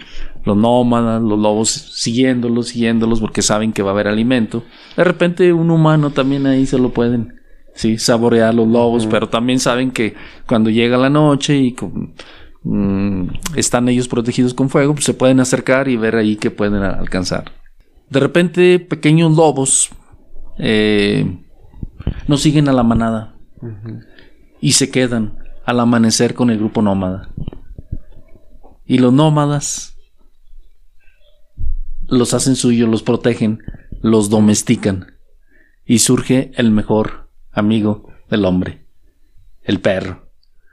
[0.46, 4.64] los nómadas, los lobos siguiéndolos, siguiéndolos porque saben que va a haber alimento.
[4.96, 7.42] De repente un humano también ahí se lo pueden,
[7.74, 10.14] sí, saborear los lobos, pero también saben que
[10.48, 11.76] cuando llega la noche y
[12.64, 13.28] mm,
[13.58, 17.65] están ellos protegidos con fuego, pues se pueden acercar y ver ahí que pueden alcanzar.
[18.10, 19.90] De repente pequeños lobos
[20.58, 21.42] eh,
[22.28, 23.36] no siguen a la manada
[24.62, 27.30] y se quedan al amanecer con el grupo nómada.
[28.86, 29.98] Y los nómadas
[32.08, 33.60] los hacen suyos, los protegen,
[34.02, 35.14] los domestican.
[35.86, 38.86] Y surge el mejor amigo del hombre,
[39.64, 40.30] el perro.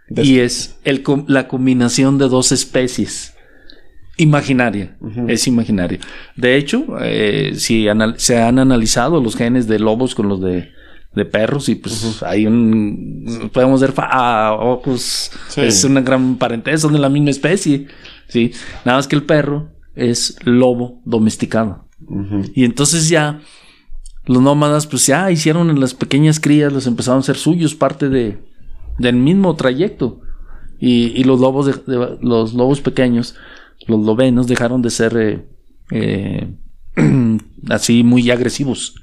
[0.09, 3.32] y es el, la combinación de dos especies.
[4.19, 4.97] Imaginaria,
[5.29, 5.99] es imaginario.
[6.37, 7.87] De hecho, eh, si
[8.17, 10.71] se han analizado los genes de lobos con los de
[11.15, 16.81] de perros y pues hay un podemos ver ah, oh, pues, es una gran parentés
[16.81, 17.87] son de la misma especie
[18.29, 18.53] sí
[18.87, 21.87] nada más que el perro es lobo domesticado.
[22.55, 23.41] Y entonces ya
[24.25, 28.09] los nómadas pues ya hicieron en las pequeñas crías los empezaron a ser suyos parte
[28.09, 28.39] de
[28.99, 30.21] del mismo trayecto.
[30.85, 33.37] Y, los lobos de, los lobos pequeños
[33.87, 35.47] los lobenos dejaron de ser eh,
[35.91, 36.51] eh,
[37.69, 38.95] así muy agresivos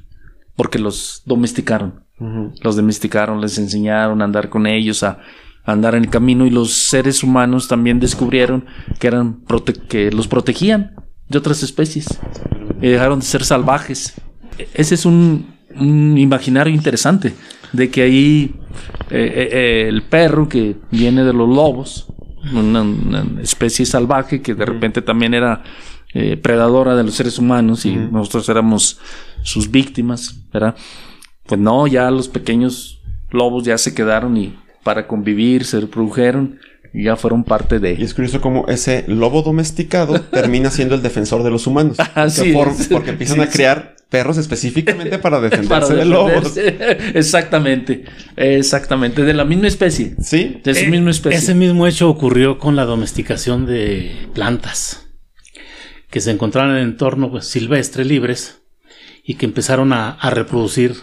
[0.55, 2.03] porque los domesticaron.
[2.61, 5.19] Los domesticaron, les enseñaron a andar con ellos, a,
[5.63, 8.65] andar en el camino y los seres humanos también descubrieron
[8.99, 9.41] que eran
[9.87, 10.95] que los protegían
[11.29, 12.19] de otras especies
[12.81, 14.15] y dejaron de ser salvajes.
[14.73, 17.33] Ese es un, imaginario interesante
[17.71, 18.55] de que ahí
[19.11, 22.07] eh, el perro que viene de los lobos,
[22.53, 25.63] una, especie salvaje que de repente también era
[26.41, 28.99] predadora de los seres humanos y nosotros éramos
[29.43, 30.75] sus víctimas, ¿verdad?
[31.45, 32.99] Pues no, ya los pequeños
[33.31, 36.59] lobos ya se quedaron y para convivir se reprodujeron
[36.93, 37.93] y ya fueron parte de...
[37.93, 41.97] Y es curioso cómo ese lobo domesticado termina siendo el defensor de los humanos.
[42.15, 42.53] Así
[42.89, 46.57] porque empiezan a crear perros específicamente para defenderse de lobos.
[47.13, 48.05] Exactamente,
[48.35, 50.15] exactamente, de la misma especie.
[50.21, 50.59] Sí.
[50.63, 51.37] De esa eh, misma especie.
[51.37, 55.05] Ese mismo hecho ocurrió con la domesticación de plantas
[56.09, 58.61] que se encontraban en el entorno pues, silvestre, libres,
[59.23, 60.95] y que empezaron a, reproducir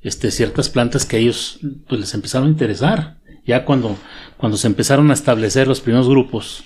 [0.00, 3.18] este, ciertas plantas que a ellos pues, les empezaron a interesar.
[3.46, 3.96] Ya cuando,
[4.36, 6.64] cuando se empezaron a establecer los primeros grupos,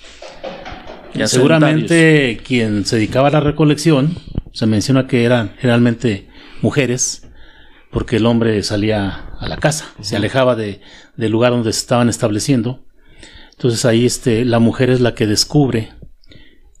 [1.13, 4.15] ya seguramente quien se dedicaba a la recolección,
[4.57, 6.29] se menciona que eran generalmente
[6.63, 7.29] mujeres,
[7.91, 10.81] porque el hombre salía a la casa, se alejaba de,
[11.15, 12.83] del lugar donde se estaban estableciendo.
[13.51, 15.93] Entonces ahí este, la mujer es la que descubre,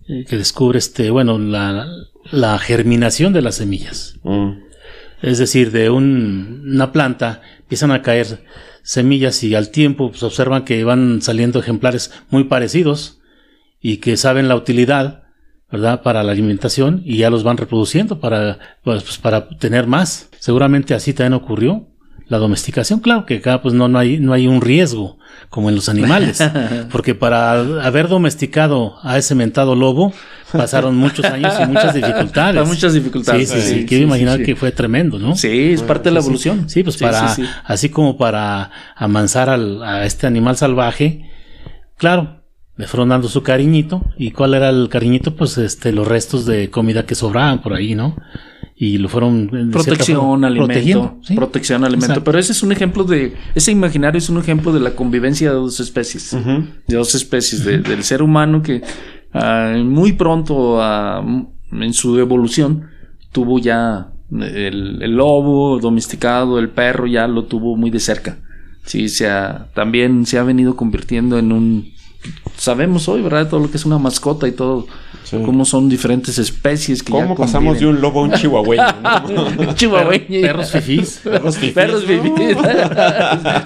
[0.07, 1.85] eh, que descubre este, bueno, la,
[2.31, 4.15] la germinación de las semillas.
[4.23, 4.53] Mm.
[5.21, 8.43] Es decir, de una planta empiezan a caer
[8.81, 13.19] semillas y al tiempo pues, observan que van saliendo ejemplares muy parecidos
[13.79, 15.26] y que saben la utilidad,
[15.71, 16.01] ¿verdad?
[16.01, 20.29] Para la alimentación y ya los van reproduciendo para, pues, pues para tener más.
[20.39, 21.87] Seguramente así también ocurrió
[22.29, 25.17] la domesticación, claro que acá pues no, no, hay, no hay un riesgo
[25.49, 26.39] como en los animales,
[26.91, 27.51] porque para
[27.85, 30.11] haber domesticado a ese mentado lobo
[30.51, 32.67] pasaron muchos años y muchas dificultades.
[32.67, 33.49] muchas dificultades.
[33.49, 33.85] Sí, sí, sí.
[33.85, 35.37] Quiero imaginar que fue tremendo, ¿no?
[35.37, 36.69] Sí, es parte de la evolución.
[36.69, 41.29] Sí, pues para, así como para amansar al, a este animal salvaje,
[41.95, 42.36] claro,
[42.77, 44.03] le fueron dando su cariñito.
[44.17, 45.35] ¿Y cuál era el cariñito?
[45.35, 48.15] Pues este, los restos de comida que sobraban por ahí, ¿no?
[48.79, 54.19] y lo fueron protección alimento protección alimento pero ese es un ejemplo de ese imaginario
[54.19, 56.37] es un ejemplo de la convivencia de dos especies
[56.87, 58.83] de dos especies del ser humano que
[59.33, 61.25] ah, muy pronto ah,
[61.71, 62.83] en su evolución
[63.31, 68.37] tuvo ya el, lobo domesticado el perro ya lo tuvo muy de cerca
[68.85, 69.27] sí se
[69.73, 71.96] también se ha venido convirtiendo en un
[72.57, 74.87] sabemos hoy verdad todo lo que es una mascota y todo
[75.29, 78.83] Cómo son diferentes especies que ¿Cómo pasamos de un lobo a un chihuahueño?
[79.75, 80.41] chihuahueño.
[80.41, 81.19] Perros fifís.
[81.23, 81.73] Perros fifís.
[81.73, 82.57] Perros fifís.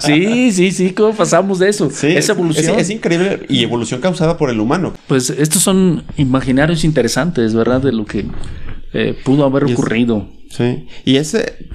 [0.00, 0.90] sí, sí, sí.
[0.90, 1.88] ¿Cómo pasamos de eso?
[1.90, 2.78] Sí, Esa evolución.
[2.78, 4.92] Es, increíble y evolución causada por el humano.
[5.06, 7.80] Pues estos son imaginarios interesantes, ¿verdad?
[7.80, 8.26] De lo que
[8.92, 10.28] eh, pudo haber ocurrido.
[10.50, 10.86] sí.
[11.04, 11.68] Y ese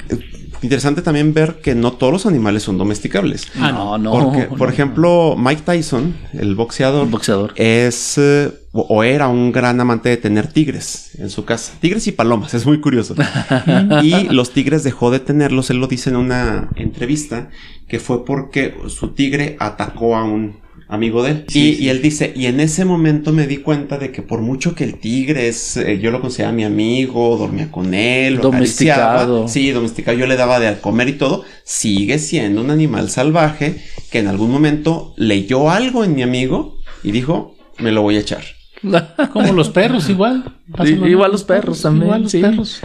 [0.62, 3.48] interesante también ver que no todos los animales son domesticables.
[3.60, 4.12] Ah, no, no.
[4.12, 7.54] Porque, por ejemplo, Mike Tyson, el boxeador, el boxeador.
[7.56, 11.74] es eh, o era un gran amante de tener tigres en su casa.
[11.80, 13.16] Tigres y palomas, es muy curioso.
[14.04, 17.50] y los tigres dejó de tenerlos, él lo dice en una entrevista,
[17.88, 21.46] que fue porque su tigre atacó a un amigo de él.
[21.54, 24.76] y, y él dice, y en ese momento me di cuenta de que por mucho
[24.76, 29.48] que el tigre es, eh, yo lo consideraba mi amigo, dormía con él, lo Domesticado.
[29.48, 33.82] Sí, domesticado, yo le daba de comer y todo, sigue siendo un animal salvaje
[34.12, 38.20] que en algún momento leyó algo en mi amigo y dijo, me lo voy a
[38.20, 38.44] echar.
[39.34, 40.56] Como los perros, igual.
[40.84, 42.06] Sí, igual los perros también.
[42.06, 42.42] Igual los sí.
[42.42, 42.82] perros.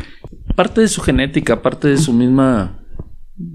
[0.57, 2.82] Parte de su genética, parte de su misma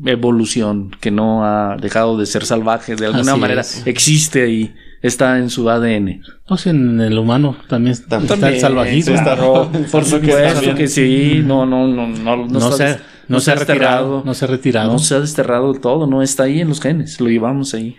[0.05, 3.83] evolución, que no ha dejado de ser salvaje, de alguna Así manera es.
[3.85, 6.21] existe y está en su ADN.
[6.47, 9.15] Pues en el humano también, está También, el salvajismo.
[9.15, 13.39] está Claro, Por supuesto que sí, no, no, no, no, no, No, está se, no
[13.39, 14.23] se ha retirado.
[14.25, 14.91] No se ha retirado.
[14.91, 17.97] No se ha desterrado del todo, no está ahí en los genes, lo llevamos ahí.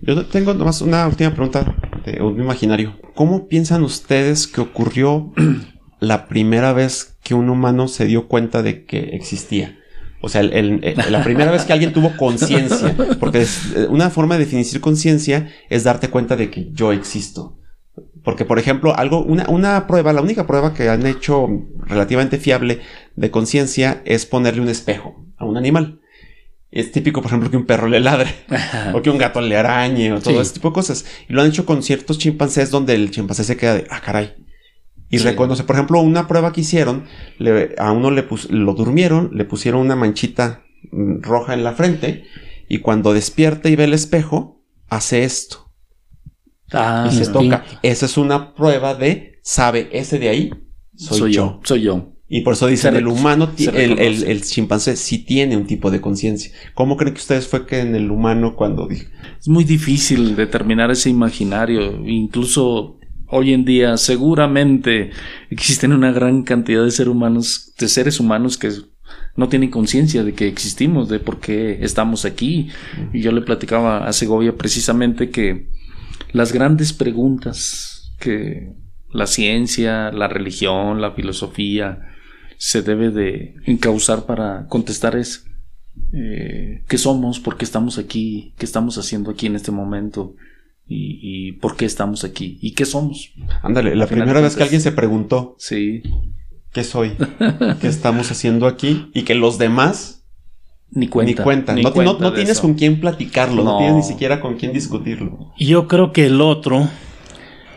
[0.00, 2.96] Yo tengo nomás una última pregunta de un imaginario.
[3.14, 5.32] ¿Cómo piensan ustedes que ocurrió
[6.00, 9.78] la primera vez que un humano se dio cuenta de que existía?
[10.24, 12.94] O sea, el- el- el- la primera vez que alguien tuvo conciencia.
[13.20, 17.58] Porque es- eh, una forma de definir conciencia es darte cuenta de que yo existo.
[18.24, 21.48] Porque, por ejemplo, algo, una, una prueba, la única prueba que han hecho
[21.86, 22.80] relativamente fiable
[23.16, 25.98] de conciencia es ponerle un espejo a un animal.
[26.70, 28.30] Es típico, por ejemplo, que un perro le ladre.
[28.94, 30.40] o que un gato le arañe o todo Sí.
[30.40, 31.04] ese tipo de cosas.
[31.28, 34.34] Y lo han hecho con ciertos chimpancés donde el chimpancé se queda de, ah, caray.
[35.12, 35.24] Y Sí.
[35.24, 37.04] reconoce, por ejemplo, una prueba que hicieron,
[37.38, 41.74] le- a uno le pus- lo durmieron, le pusieron una manchita mm, roja en la
[41.74, 42.24] frente
[42.68, 45.70] y cuando despierta y ve el espejo, hace esto
[46.72, 47.64] Ah, y se toca.
[47.82, 50.50] Esa es una prueba de, sabe, ese de ahí
[50.96, 51.60] soy, yo.
[51.64, 52.08] soy yo.
[52.28, 56.50] Y por eso dicen, el humano, el, el, chimpancé sí tiene un tipo de conciencia.
[56.72, 59.08] ¿Cómo creen que ustedes fue que en el humano cuando dije,
[59.38, 62.08] Es muy difícil determinar ese imaginario.
[62.08, 62.98] Incluso
[63.32, 65.10] hoy en día seguramente
[65.48, 68.70] existen una gran cantidad de seres humanos, de seres humanos que
[69.36, 72.68] no tienen conciencia de que existimos, de por qué estamos aquí.
[73.12, 75.70] Y yo le platicaba a Segovia precisamente que
[76.32, 78.74] las grandes preguntas que
[79.10, 82.00] la ciencia, la religión, la filosofía
[82.58, 85.46] se debe de encauzar para contestar es
[86.12, 90.36] eh, qué somos, por qué estamos aquí, qué estamos haciendo aquí en este momento
[90.86, 91.18] y,
[91.48, 93.30] y por qué estamos aquí y qué somos.
[93.62, 96.02] ándale, la primera vez que alguien se preguntó, Sí,
[96.72, 97.12] ¿qué soy?
[97.80, 99.10] ¿Qué estamos haciendo aquí?
[99.14, 100.24] Y que los demás
[100.90, 101.30] ni cuenta.
[101.30, 101.76] ni cuentan.
[101.76, 102.62] ni no, cuenta no- tienes eso.
[102.62, 103.72] con quién platicarlo, no.
[103.72, 103.78] No.
[103.78, 105.52] tienes ni siquiera con quién discutirlo.
[105.56, 106.88] Y yo creo que el otro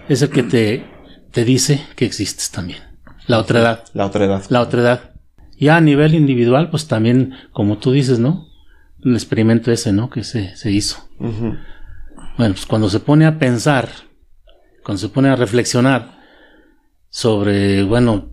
[0.10, 0.84] es el que te,
[1.32, 2.80] te dice que existes también.
[3.28, 3.84] La otra edad.
[3.94, 4.44] La otra edad.
[4.50, 5.12] La otra edad.
[5.58, 8.46] Ya a nivel individual, pues también, como tú dices, ¿no?
[9.04, 10.10] El experimento ese, ¿no?
[10.10, 10.98] Que se, se hizo.
[12.38, 13.90] Bueno, pues cuando se pone a pensar,
[14.84, 16.20] cuando se pone a reflexionar
[17.10, 18.30] sobre, bueno,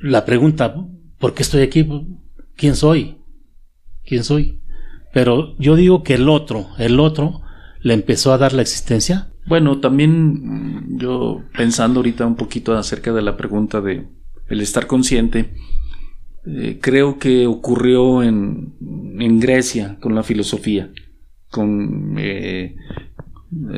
[0.00, 0.74] la pregunta,
[1.18, 1.86] ¿por qué estoy aquí?
[2.56, 3.18] ¿Quién soy?
[4.04, 4.62] ¿Quién soy?
[5.12, 7.42] Pero yo digo que el otro, el otro,
[7.80, 9.30] le empezó a dar la existencia.
[9.46, 14.08] Bueno, también mm, yo pensando ahorita un poquito acerca de la pregunta de
[14.48, 15.54] el estar consciente,
[16.46, 18.74] eh, creo que ocurrió en,
[19.20, 20.90] en Grecia con la filosofía,
[21.50, 22.76] con eh,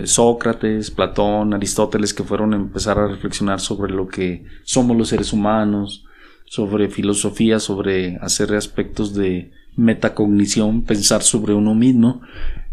[0.04, 5.32] Sócrates, Platón, Aristóteles, que fueron a empezar a reflexionar sobre lo que somos los seres
[5.32, 6.04] humanos,
[6.46, 12.22] sobre filosofía, sobre hacer aspectos de metacognición, pensar sobre uno mismo.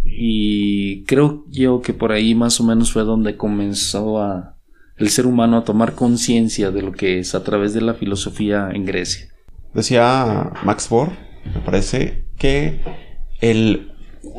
[0.03, 4.57] Y creo yo que por ahí más o menos fue donde comenzó a
[4.97, 8.69] el ser humano a tomar conciencia de lo que es a través de la filosofía
[8.73, 9.27] en Grecia.
[9.73, 11.11] Decía Max Bohr,
[11.53, 12.81] me parece, que
[13.41, 13.91] el,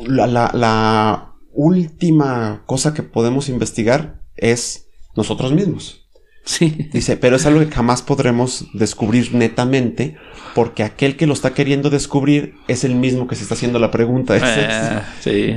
[0.07, 6.07] la, la- la última cosa que podemos investigar es nosotros mismos.
[6.45, 6.89] Sí.
[6.93, 10.17] Dice, pero es algo que jamás podremos descubrir netamente
[10.55, 13.91] porque aquel que lo está queriendo descubrir es el mismo que se está haciendo la
[13.91, 14.35] pregunta.
[14.35, 15.55] Es, Ah, sí.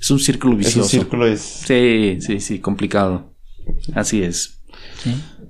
[0.00, 0.88] Es un círculo es un vicioso.
[0.88, 1.26] círculo.
[1.26, 1.40] Es...
[1.40, 3.34] Sí, sí, sí, complicado.
[3.94, 4.61] Así es.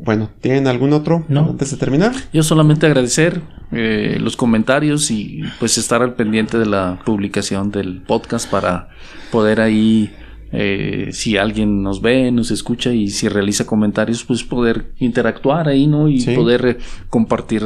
[0.04, 1.50] Bueno, ¿tienen algún otro No.
[1.50, 2.12] antes de terminar?
[2.32, 8.02] Yo solamente agradecer eh, los comentarios y pues estar al pendiente de la publicación del
[8.02, 8.88] podcast para
[9.30, 10.10] poder ahí,
[10.50, 15.86] eh, si alguien nos ve, nos escucha y si realiza comentarios, pues poder interactuar ahí,
[15.86, 16.08] ¿no?
[16.08, 16.34] Y Sí.
[16.34, 16.78] poder eh,
[17.08, 17.62] compartir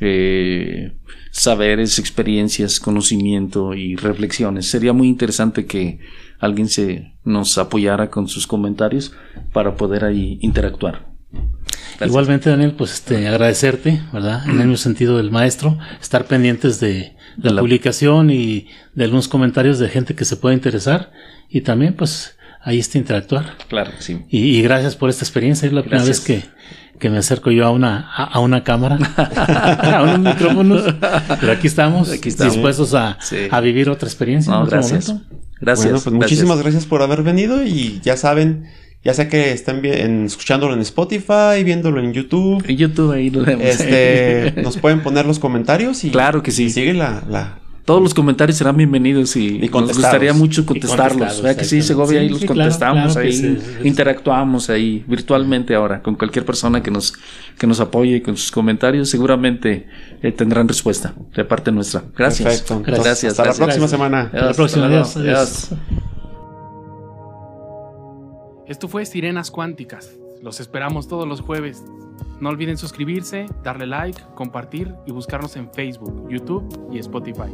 [0.00, 0.92] eh,
[1.30, 4.66] saberes, experiencias, conocimiento y reflexiones.
[4.70, 5.98] Sería muy interesante que
[6.40, 9.12] alguien se nos apoyara con sus comentarios
[9.52, 11.04] para poder ahí interactuar.
[11.32, 12.08] Gracias.
[12.08, 14.44] Igualmente, Daniel, pues este, agradecerte, ¿verdad?
[14.44, 19.28] En el mismo sentido del maestro, estar pendientes de, de la, publicación y de algunos
[19.28, 21.10] comentarios de gente que se pueda interesar
[21.50, 23.54] y también, pues, ahí este interactuar.
[23.68, 24.20] Claro sí.
[24.30, 25.66] Y, y gracias por esta experiencia.
[25.66, 26.42] Es la primera vez que,
[26.98, 30.82] que me acerco yo a una, a, a una cámara, a unos micrófonos.
[31.40, 32.54] Pero aquí estamos, Aquí estamos.
[32.54, 33.48] dispuestos a, Sí.
[33.50, 34.52] a vivir otra experiencia.
[34.52, 35.08] No, en otro gracias.
[35.08, 35.36] momento.
[35.60, 35.86] Gracias.
[35.86, 38.64] Bueno, pues muchísimas gracias por haber venido y ya saben,
[39.04, 43.42] ya sea que estén en- escuchándolo en Spotify, viéndolo en YouTube, En YouTube ahí lo
[43.44, 43.64] vemos.
[43.64, 46.64] este, nos pueden poner los comentarios y, Claro que sí.
[46.64, 51.40] y sigue la, la- Todos los comentarios serán bienvenidos y, nos gustaría mucho contestarlos.
[51.40, 51.82] ¿Verdad que sí.
[51.82, 52.18] Segovia?
[52.18, 53.88] Ahí Sí, los sí, contestamos, claro ahí sí, sí.
[53.88, 57.14] interactuamos ahí virtualmente ahora con cualquier persona que nos,
[57.56, 59.08] que nos apoye con sus comentarios.
[59.08, 59.86] Seguramente
[60.20, 62.02] eh, tendrán respuesta de parte nuestra.
[62.16, 62.48] Gracias.
[62.48, 62.74] Perfecto.
[62.78, 63.30] Entonces, Gracias.
[63.30, 63.60] hasta gracias.
[63.60, 63.90] la próxima Gracias.
[63.90, 64.20] semana.
[64.22, 64.86] Hasta la próxima.
[64.86, 65.16] Adiós.
[65.16, 65.80] Adiós, adiós.
[68.66, 70.10] Esto fue Sirenas Cuánticas.
[70.46, 71.84] Los esperamos todos los jueves.
[72.38, 77.50] No olviden suscribirse, darle like, compartir y buscarnos en Facebook, YouTube y Spotify.